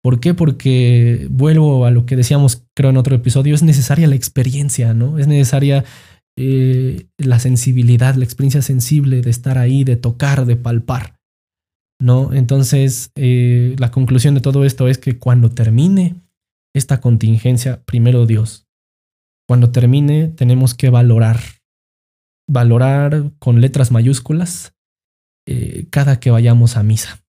¿Por 0.02 0.20
qué? 0.20 0.34
Porque 0.34 1.28
vuelvo 1.30 1.86
a 1.86 1.90
lo 1.90 2.06
que 2.06 2.16
decíamos, 2.16 2.64
creo, 2.74 2.90
en 2.90 2.96
otro 2.96 3.14
episodio, 3.14 3.54
es 3.54 3.62
necesaria 3.62 4.08
la 4.08 4.16
experiencia, 4.16 4.94
¿no? 4.94 5.18
Es 5.18 5.28
necesaria 5.28 5.84
eh, 6.36 7.06
la 7.18 7.38
sensibilidad, 7.38 8.14
la 8.16 8.24
experiencia 8.24 8.62
sensible 8.62 9.20
de 9.22 9.30
estar 9.30 9.58
ahí, 9.58 9.84
de 9.84 9.96
tocar, 9.96 10.44
de 10.46 10.56
palpar. 10.56 11.22
¿no? 12.02 12.32
Entonces, 12.32 13.12
eh, 13.14 13.76
la 13.78 13.92
conclusión 13.92 14.34
de 14.34 14.40
todo 14.40 14.64
esto 14.64 14.88
es 14.88 14.98
que 14.98 15.18
cuando 15.18 15.50
termine 15.50 16.16
esta 16.74 17.00
contingencia, 17.00 17.80
primero 17.84 18.26
Dios, 18.26 18.66
cuando 19.46 19.70
termine 19.70 20.26
tenemos 20.28 20.74
que 20.74 20.90
valorar, 20.90 21.38
valorar 22.48 23.32
con 23.38 23.60
letras 23.60 23.90
mayúsculas 23.90 24.74
eh, 25.46 25.86
cada 25.90 26.20
que 26.20 26.30
vayamos 26.30 26.76
a 26.76 26.82
misa. 26.82 27.22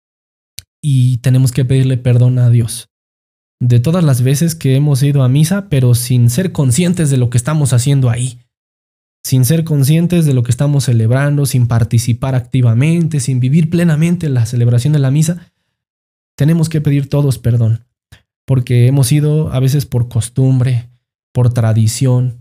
Y 0.81 1.17
tenemos 1.17 1.51
que 1.51 1.65
pedirle 1.65 1.97
perdón 1.97 2.39
a 2.39 2.49
Dios. 2.49 2.89
De 3.59 3.79
todas 3.79 4.03
las 4.03 4.23
veces 4.23 4.55
que 4.55 4.75
hemos 4.75 5.03
ido 5.03 5.23
a 5.23 5.29
misa, 5.29 5.69
pero 5.69 5.93
sin 5.93 6.29
ser 6.29 6.51
conscientes 6.51 7.09
de 7.09 7.17
lo 7.17 7.29
que 7.29 7.37
estamos 7.37 7.73
haciendo 7.73 8.09
ahí. 8.09 8.39
Sin 9.23 9.45
ser 9.45 9.63
conscientes 9.63 10.25
de 10.25 10.33
lo 10.33 10.41
que 10.41 10.49
estamos 10.49 10.85
celebrando, 10.85 11.45
sin 11.45 11.67
participar 11.67 12.33
activamente, 12.33 13.19
sin 13.19 13.39
vivir 13.39 13.69
plenamente 13.69 14.29
la 14.29 14.47
celebración 14.47 14.93
de 14.93 14.99
la 14.99 15.11
misa, 15.11 15.51
tenemos 16.35 16.69
que 16.69 16.81
pedir 16.81 17.07
todos 17.07 17.37
perdón, 17.37 17.85
porque 18.47 18.87
hemos 18.87 19.11
ido 19.11 19.53
a 19.53 19.59
veces 19.59 19.85
por 19.85 20.09
costumbre, 20.09 20.89
por 21.31 21.53
tradición, 21.53 22.39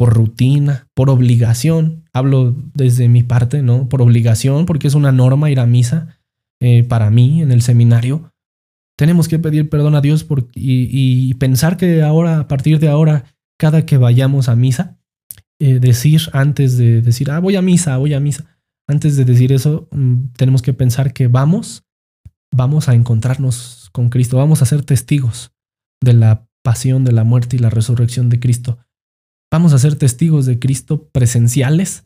por 0.00 0.14
rutina, 0.14 0.88
por 0.94 1.10
obligación. 1.10 2.08
Hablo 2.14 2.56
desde 2.72 3.10
mi 3.10 3.22
parte, 3.22 3.60
¿no? 3.60 3.86
Por 3.90 4.00
obligación, 4.00 4.64
porque 4.64 4.88
es 4.88 4.94
una 4.94 5.12
norma 5.12 5.50
ir 5.50 5.60
a 5.60 5.66
misa 5.66 6.16
eh, 6.58 6.84
para 6.84 7.10
mí 7.10 7.42
en 7.42 7.52
el 7.52 7.60
seminario. 7.60 8.32
Tenemos 8.96 9.28
que 9.28 9.38
pedir 9.38 9.68
perdón 9.68 9.94
a 9.94 10.00
Dios 10.00 10.26
y 10.54 11.34
pensar 11.34 11.76
que 11.76 12.00
ahora, 12.00 12.38
a 12.38 12.48
partir 12.48 12.78
de 12.78 12.88
ahora, 12.88 13.24
cada 13.58 13.84
que 13.84 13.98
vayamos 13.98 14.48
a 14.48 14.56
misa, 14.56 14.96
eh, 15.58 15.80
decir 15.80 16.22
antes 16.32 16.78
de 16.78 17.02
decir, 17.02 17.30
ah, 17.30 17.38
voy 17.38 17.56
a 17.56 17.60
misa, 17.60 17.98
voy 17.98 18.14
a 18.14 18.20
misa. 18.20 18.58
Antes 18.88 19.18
de 19.18 19.26
decir 19.26 19.52
eso, 19.52 19.86
mm, 19.92 20.28
tenemos 20.34 20.62
que 20.62 20.72
pensar 20.72 21.12
que 21.12 21.28
vamos, 21.28 21.84
vamos 22.50 22.88
a 22.88 22.94
encontrarnos 22.94 23.90
con 23.92 24.08
Cristo, 24.08 24.38
vamos 24.38 24.62
a 24.62 24.64
ser 24.64 24.82
testigos 24.82 25.52
de 26.02 26.14
la 26.14 26.48
pasión, 26.62 27.04
de 27.04 27.12
la 27.12 27.24
muerte 27.24 27.56
y 27.56 27.58
la 27.58 27.68
resurrección 27.68 28.30
de 28.30 28.40
Cristo. 28.40 28.78
Vamos 29.50 29.72
a 29.72 29.78
ser 29.78 29.96
testigos 29.96 30.46
de 30.46 30.58
Cristo 30.58 31.08
presenciales 31.12 32.04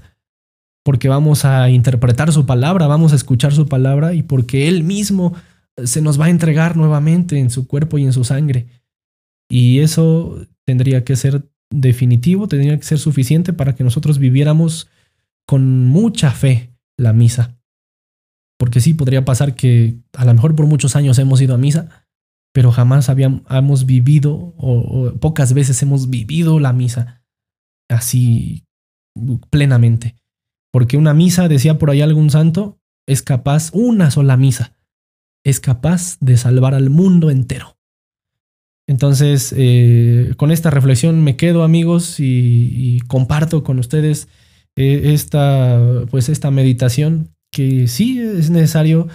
porque 0.85 1.09
vamos 1.09 1.45
a 1.45 1.71
interpretar 1.71 2.33
su 2.33 2.47
palabra, 2.47 2.87
vamos 2.87 3.13
a 3.13 3.17
escuchar 3.17 3.53
su 3.55 3.67
palabra 3.67 4.15
y 4.15 4.23
porque 4.23 4.69
Él 4.69 4.85
mismo 4.85 5.35
se 5.83 6.03
nos 6.03 6.21
va 6.21 6.27
a 6.27 6.31
entregar 6.31 6.77
nuevamente 6.77 7.39
en 7.39 7.51
su 7.51 7.67
cuerpo 7.67 7.99
y 7.99 8.05
en 8.05 8.13
su 8.13 8.25
sangre. 8.25 8.69
Y 9.49 9.81
eso 9.81 10.47
tendría 10.65 11.05
que 11.05 11.17
ser 11.17 11.49
definitivo, 11.71 12.49
tendría 12.49 12.77
que 12.77 12.85
ser 12.85 12.99
suficiente 12.99 13.53
para 13.53 13.75
que 13.75 13.83
nosotros 13.83 14.19
viviéramos 14.19 14.89
con 15.47 15.87
mucha 15.87 16.31
fe 16.31 16.71
la 16.97 17.13
misa. 17.13 17.59
Porque 18.59 18.81
sí, 18.81 18.95
podría 18.95 19.25
pasar 19.25 19.55
que 19.55 19.99
a 20.13 20.25
lo 20.25 20.35
mejor 20.35 20.55
por 20.55 20.67
muchos 20.67 20.97
años 20.97 21.19
hemos 21.19 21.41
ido 21.41 21.55
a 21.55 21.59
misa, 21.59 22.07
pero 22.53 22.71
jamás 22.71 23.09
habíamos, 23.09 23.87
vivido 23.87 24.55
o, 24.57 25.13
pocas 25.19 25.55
veces 25.55 25.83
hemos 25.83 26.09
vivido 26.09 26.61
la 26.61 26.73
misa 26.73 27.24
así 27.95 28.65
plenamente. 29.51 30.17
Porque 30.73 30.97
una 30.97 31.15
misa, 31.15 31.49
decía 31.49 31.79
por 31.79 31.91
ahí 31.91 32.01
algún 32.01 32.31
santo, 32.31 32.79
es 33.07 33.23
capaz, 33.23 33.71
una 33.73 34.11
sola 34.11 34.37
misa, 34.37 34.77
es 35.45 35.61
capaz 35.61 36.17
de 36.21 36.37
salvar 36.37 36.75
al 36.75 36.91
mundo 36.91 37.31
entero. 37.31 37.77
Entonces, 38.87 39.55
eh, 39.57 40.35
con 40.37 40.51
esta 40.51 40.71
reflexión 40.71 41.23
me 41.23 41.37
quedo, 41.37 41.63
amigos, 41.63 42.17
y, 42.19 43.01
comparto 43.07 43.65
con 43.65 43.79
ustedes 43.79 44.29
eh, 44.77 45.13
esta, 45.15 46.05
pues 46.11 46.29
esta 46.29 46.51
meditación 46.51 47.31
que 47.51 47.89
sí 47.89 48.21
es 48.21 48.51
necesario 48.51 49.09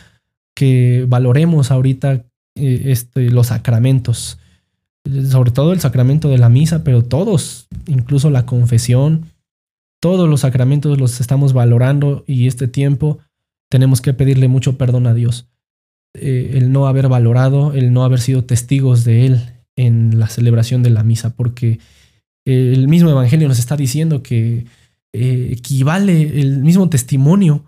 que 0.56 1.06
valoremos 1.08 1.72
ahorita 1.72 2.26
eh, 2.56 2.84
este, 2.86 3.30
los 3.30 3.48
sacramentos, 3.48 4.39
sobre 5.30 5.52
todo 5.52 5.74
el 5.74 5.80
sacramento 5.80 6.30
de 6.30 6.38
la 6.38 6.50
misa, 6.50 6.84
pero 6.84 7.04
todos, 7.04 7.68
incluso 7.88 8.30
la 8.30 8.46
confesión, 8.46 9.26
todos 10.02 10.30
los 10.30 10.42
sacramentos 10.42 11.00
los 11.00 11.20
estamos 11.20 11.54
valorando 11.54 12.24
y 12.28 12.48
este 12.48 12.68
tiempo 12.68 13.20
tenemos 13.70 14.02
que 14.02 14.14
pedirle 14.14 14.48
mucho 14.48 14.78
perdón 14.78 15.08
a 15.08 15.14
Dios. 15.14 15.48
el 16.14 16.72
no 16.72 16.88
haber 16.88 17.08
valorado, 17.08 17.74
el 17.74 17.94
no 17.94 18.04
haber 18.04 18.20
sido 18.20 18.44
testigos 18.44 19.04
de 19.04 19.28
Él, 19.28 19.42
en 19.76 20.20
la 20.20 20.28
celebración 20.28 20.84
de 20.84 20.90
la 20.90 21.04
misa, 21.04 21.36
porque 21.36 21.80
el 22.46 22.88
mismo 22.90 23.10
Evangelio 23.10 23.48
nos 23.48 23.60
está 23.60 23.78
diciendo 23.78 24.22
que 24.24 24.66
eh, 25.14 25.50
equivale 25.52 26.42
el 26.42 26.60
mismo 26.60 26.90
testimonio 26.90 27.64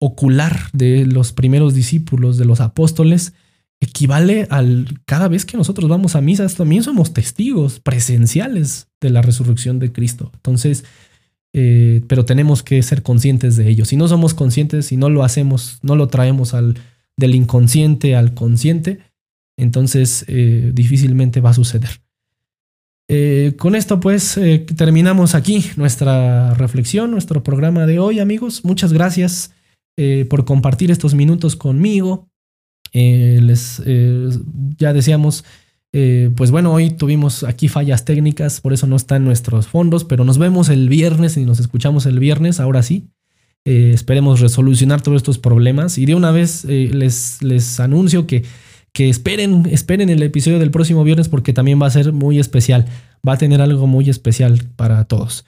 ocular 0.00 0.70
de 0.72 1.04
los 1.04 1.32
primeros 1.32 1.74
discípulos, 1.74 2.38
de 2.38 2.44
los 2.44 2.60
apóstoles, 2.60 3.34
equivale 3.82 4.46
al 4.48 4.86
cada 5.06 5.26
vez 5.26 5.44
que 5.44 5.56
nosotros 5.56 5.90
vamos 5.90 6.14
a 6.14 6.20
misa, 6.20 6.46
también 6.48 6.84
somos 6.84 7.12
testigos 7.12 7.80
presenciales 7.80 8.86
de 9.00 9.10
la 9.10 9.22
resurrección 9.22 9.80
de 9.80 9.90
Cristo. 9.90 10.30
Entonces, 10.34 10.84
eh, 11.52 12.02
pero 12.06 12.24
tenemos 12.24 12.62
que 12.62 12.80
ser 12.82 13.02
conscientes 13.02 13.56
de 13.56 13.68
ello. 13.68 13.84
Si 13.84 13.96
no 13.96 14.06
somos 14.06 14.34
conscientes, 14.34 14.86
si 14.86 14.96
no 14.96 15.10
lo 15.10 15.24
hacemos, 15.24 15.80
no 15.82 15.96
lo 15.96 16.06
traemos 16.06 16.54
al, 16.54 16.78
del 17.16 17.34
inconsciente 17.34 18.14
al 18.14 18.34
consciente, 18.34 19.00
entonces 19.56 20.24
eh, 20.28 20.70
difícilmente 20.72 21.40
va 21.40 21.50
a 21.50 21.54
suceder. 21.54 21.90
Eh, 23.08 23.54
con 23.58 23.74
esto 23.74 23.98
pues 23.98 24.40
terminamos 24.76 25.34
aquí 25.34 25.66
nuestra 25.76 26.54
reflexión, 26.54 27.10
nuestro 27.10 27.42
programa 27.42 27.84
de 27.84 27.98
hoy 27.98 28.20
amigos. 28.20 28.64
Muchas 28.64 28.92
gracias 28.92 29.52
por 30.30 30.46
compartir 30.46 30.90
estos 30.90 31.14
minutos 31.14 31.54
conmigo. 31.54 32.31
Les, 32.92 33.82
ya 34.78 34.92
decíamos, 34.92 35.44
pues 35.90 36.50
bueno, 36.50 36.72
hoy 36.72 36.90
tuvimos 36.90 37.44
aquí 37.44 37.68
fallas 37.68 38.04
técnicas, 38.04 38.60
por 38.60 38.72
eso 38.72 38.86
no 38.86 38.96
están 38.96 39.24
nuestros 39.24 39.66
fondos, 39.66 40.04
pero 40.04 40.24
nos 40.24 40.38
vemos 40.38 40.68
el 40.68 40.88
viernes 40.88 41.36
y 41.36 41.44
nos 41.44 41.60
escuchamos 41.60 42.06
el 42.06 42.18
viernes, 42.18 42.60
ahora 42.60 42.82
sí. 42.82 43.08
esperemos 43.64 44.40
resolucionar 44.40 45.02
todos 45.02 45.16
estos 45.16 45.38
problemas 45.38 45.98
y 45.98 46.06
de 46.06 46.14
una 46.14 46.30
vez 46.30 46.64
les, 46.64 47.42
les 47.42 47.80
anuncio 47.80 48.26
que 48.26 48.44
que 48.92 49.08
esperen, 49.08 49.66
esperen 49.70 50.10
el 50.10 50.22
episodio 50.22 50.58
del 50.58 50.70
próximo 50.70 51.02
viernes 51.02 51.28
porque 51.28 51.52
también 51.52 51.80
va 51.80 51.86
a 51.86 51.90
ser 51.90 52.12
muy 52.12 52.38
especial. 52.38 52.86
Va 53.26 53.34
a 53.34 53.38
tener 53.38 53.60
algo 53.62 53.86
muy 53.86 54.10
especial 54.10 54.62
para 54.76 55.04
todos. 55.04 55.44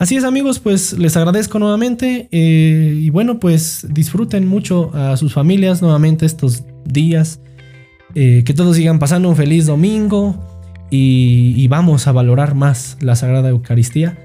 Así 0.00 0.16
es 0.16 0.24
amigos, 0.24 0.60
pues 0.60 0.94
les 0.94 1.14
agradezco 1.18 1.58
nuevamente 1.58 2.26
eh, 2.32 2.94
y 2.98 3.10
bueno, 3.10 3.38
pues 3.38 3.86
disfruten 3.90 4.48
mucho 4.48 4.90
a 4.94 5.18
sus 5.18 5.34
familias 5.34 5.82
nuevamente 5.82 6.24
estos 6.24 6.64
días. 6.86 7.38
Eh, 8.14 8.42
que 8.46 8.54
todos 8.54 8.76
sigan 8.76 8.98
pasando 8.98 9.28
un 9.28 9.36
feliz 9.36 9.66
domingo 9.66 10.42
y, 10.90 11.52
y 11.54 11.68
vamos 11.68 12.06
a 12.06 12.12
valorar 12.12 12.54
más 12.54 12.96
la 13.02 13.14
Sagrada 13.14 13.50
Eucaristía. 13.50 14.18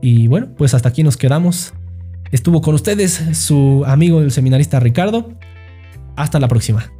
Y 0.00 0.26
bueno, 0.26 0.48
pues 0.56 0.72
hasta 0.72 0.88
aquí 0.88 1.02
nos 1.02 1.18
quedamos. 1.18 1.74
Estuvo 2.32 2.62
con 2.62 2.74
ustedes 2.74 3.22
su 3.34 3.84
amigo 3.86 4.22
el 4.22 4.30
seminarista 4.30 4.80
Ricardo. 4.80 5.34
Hasta 6.16 6.40
la 6.40 6.48
próxima. 6.48 6.90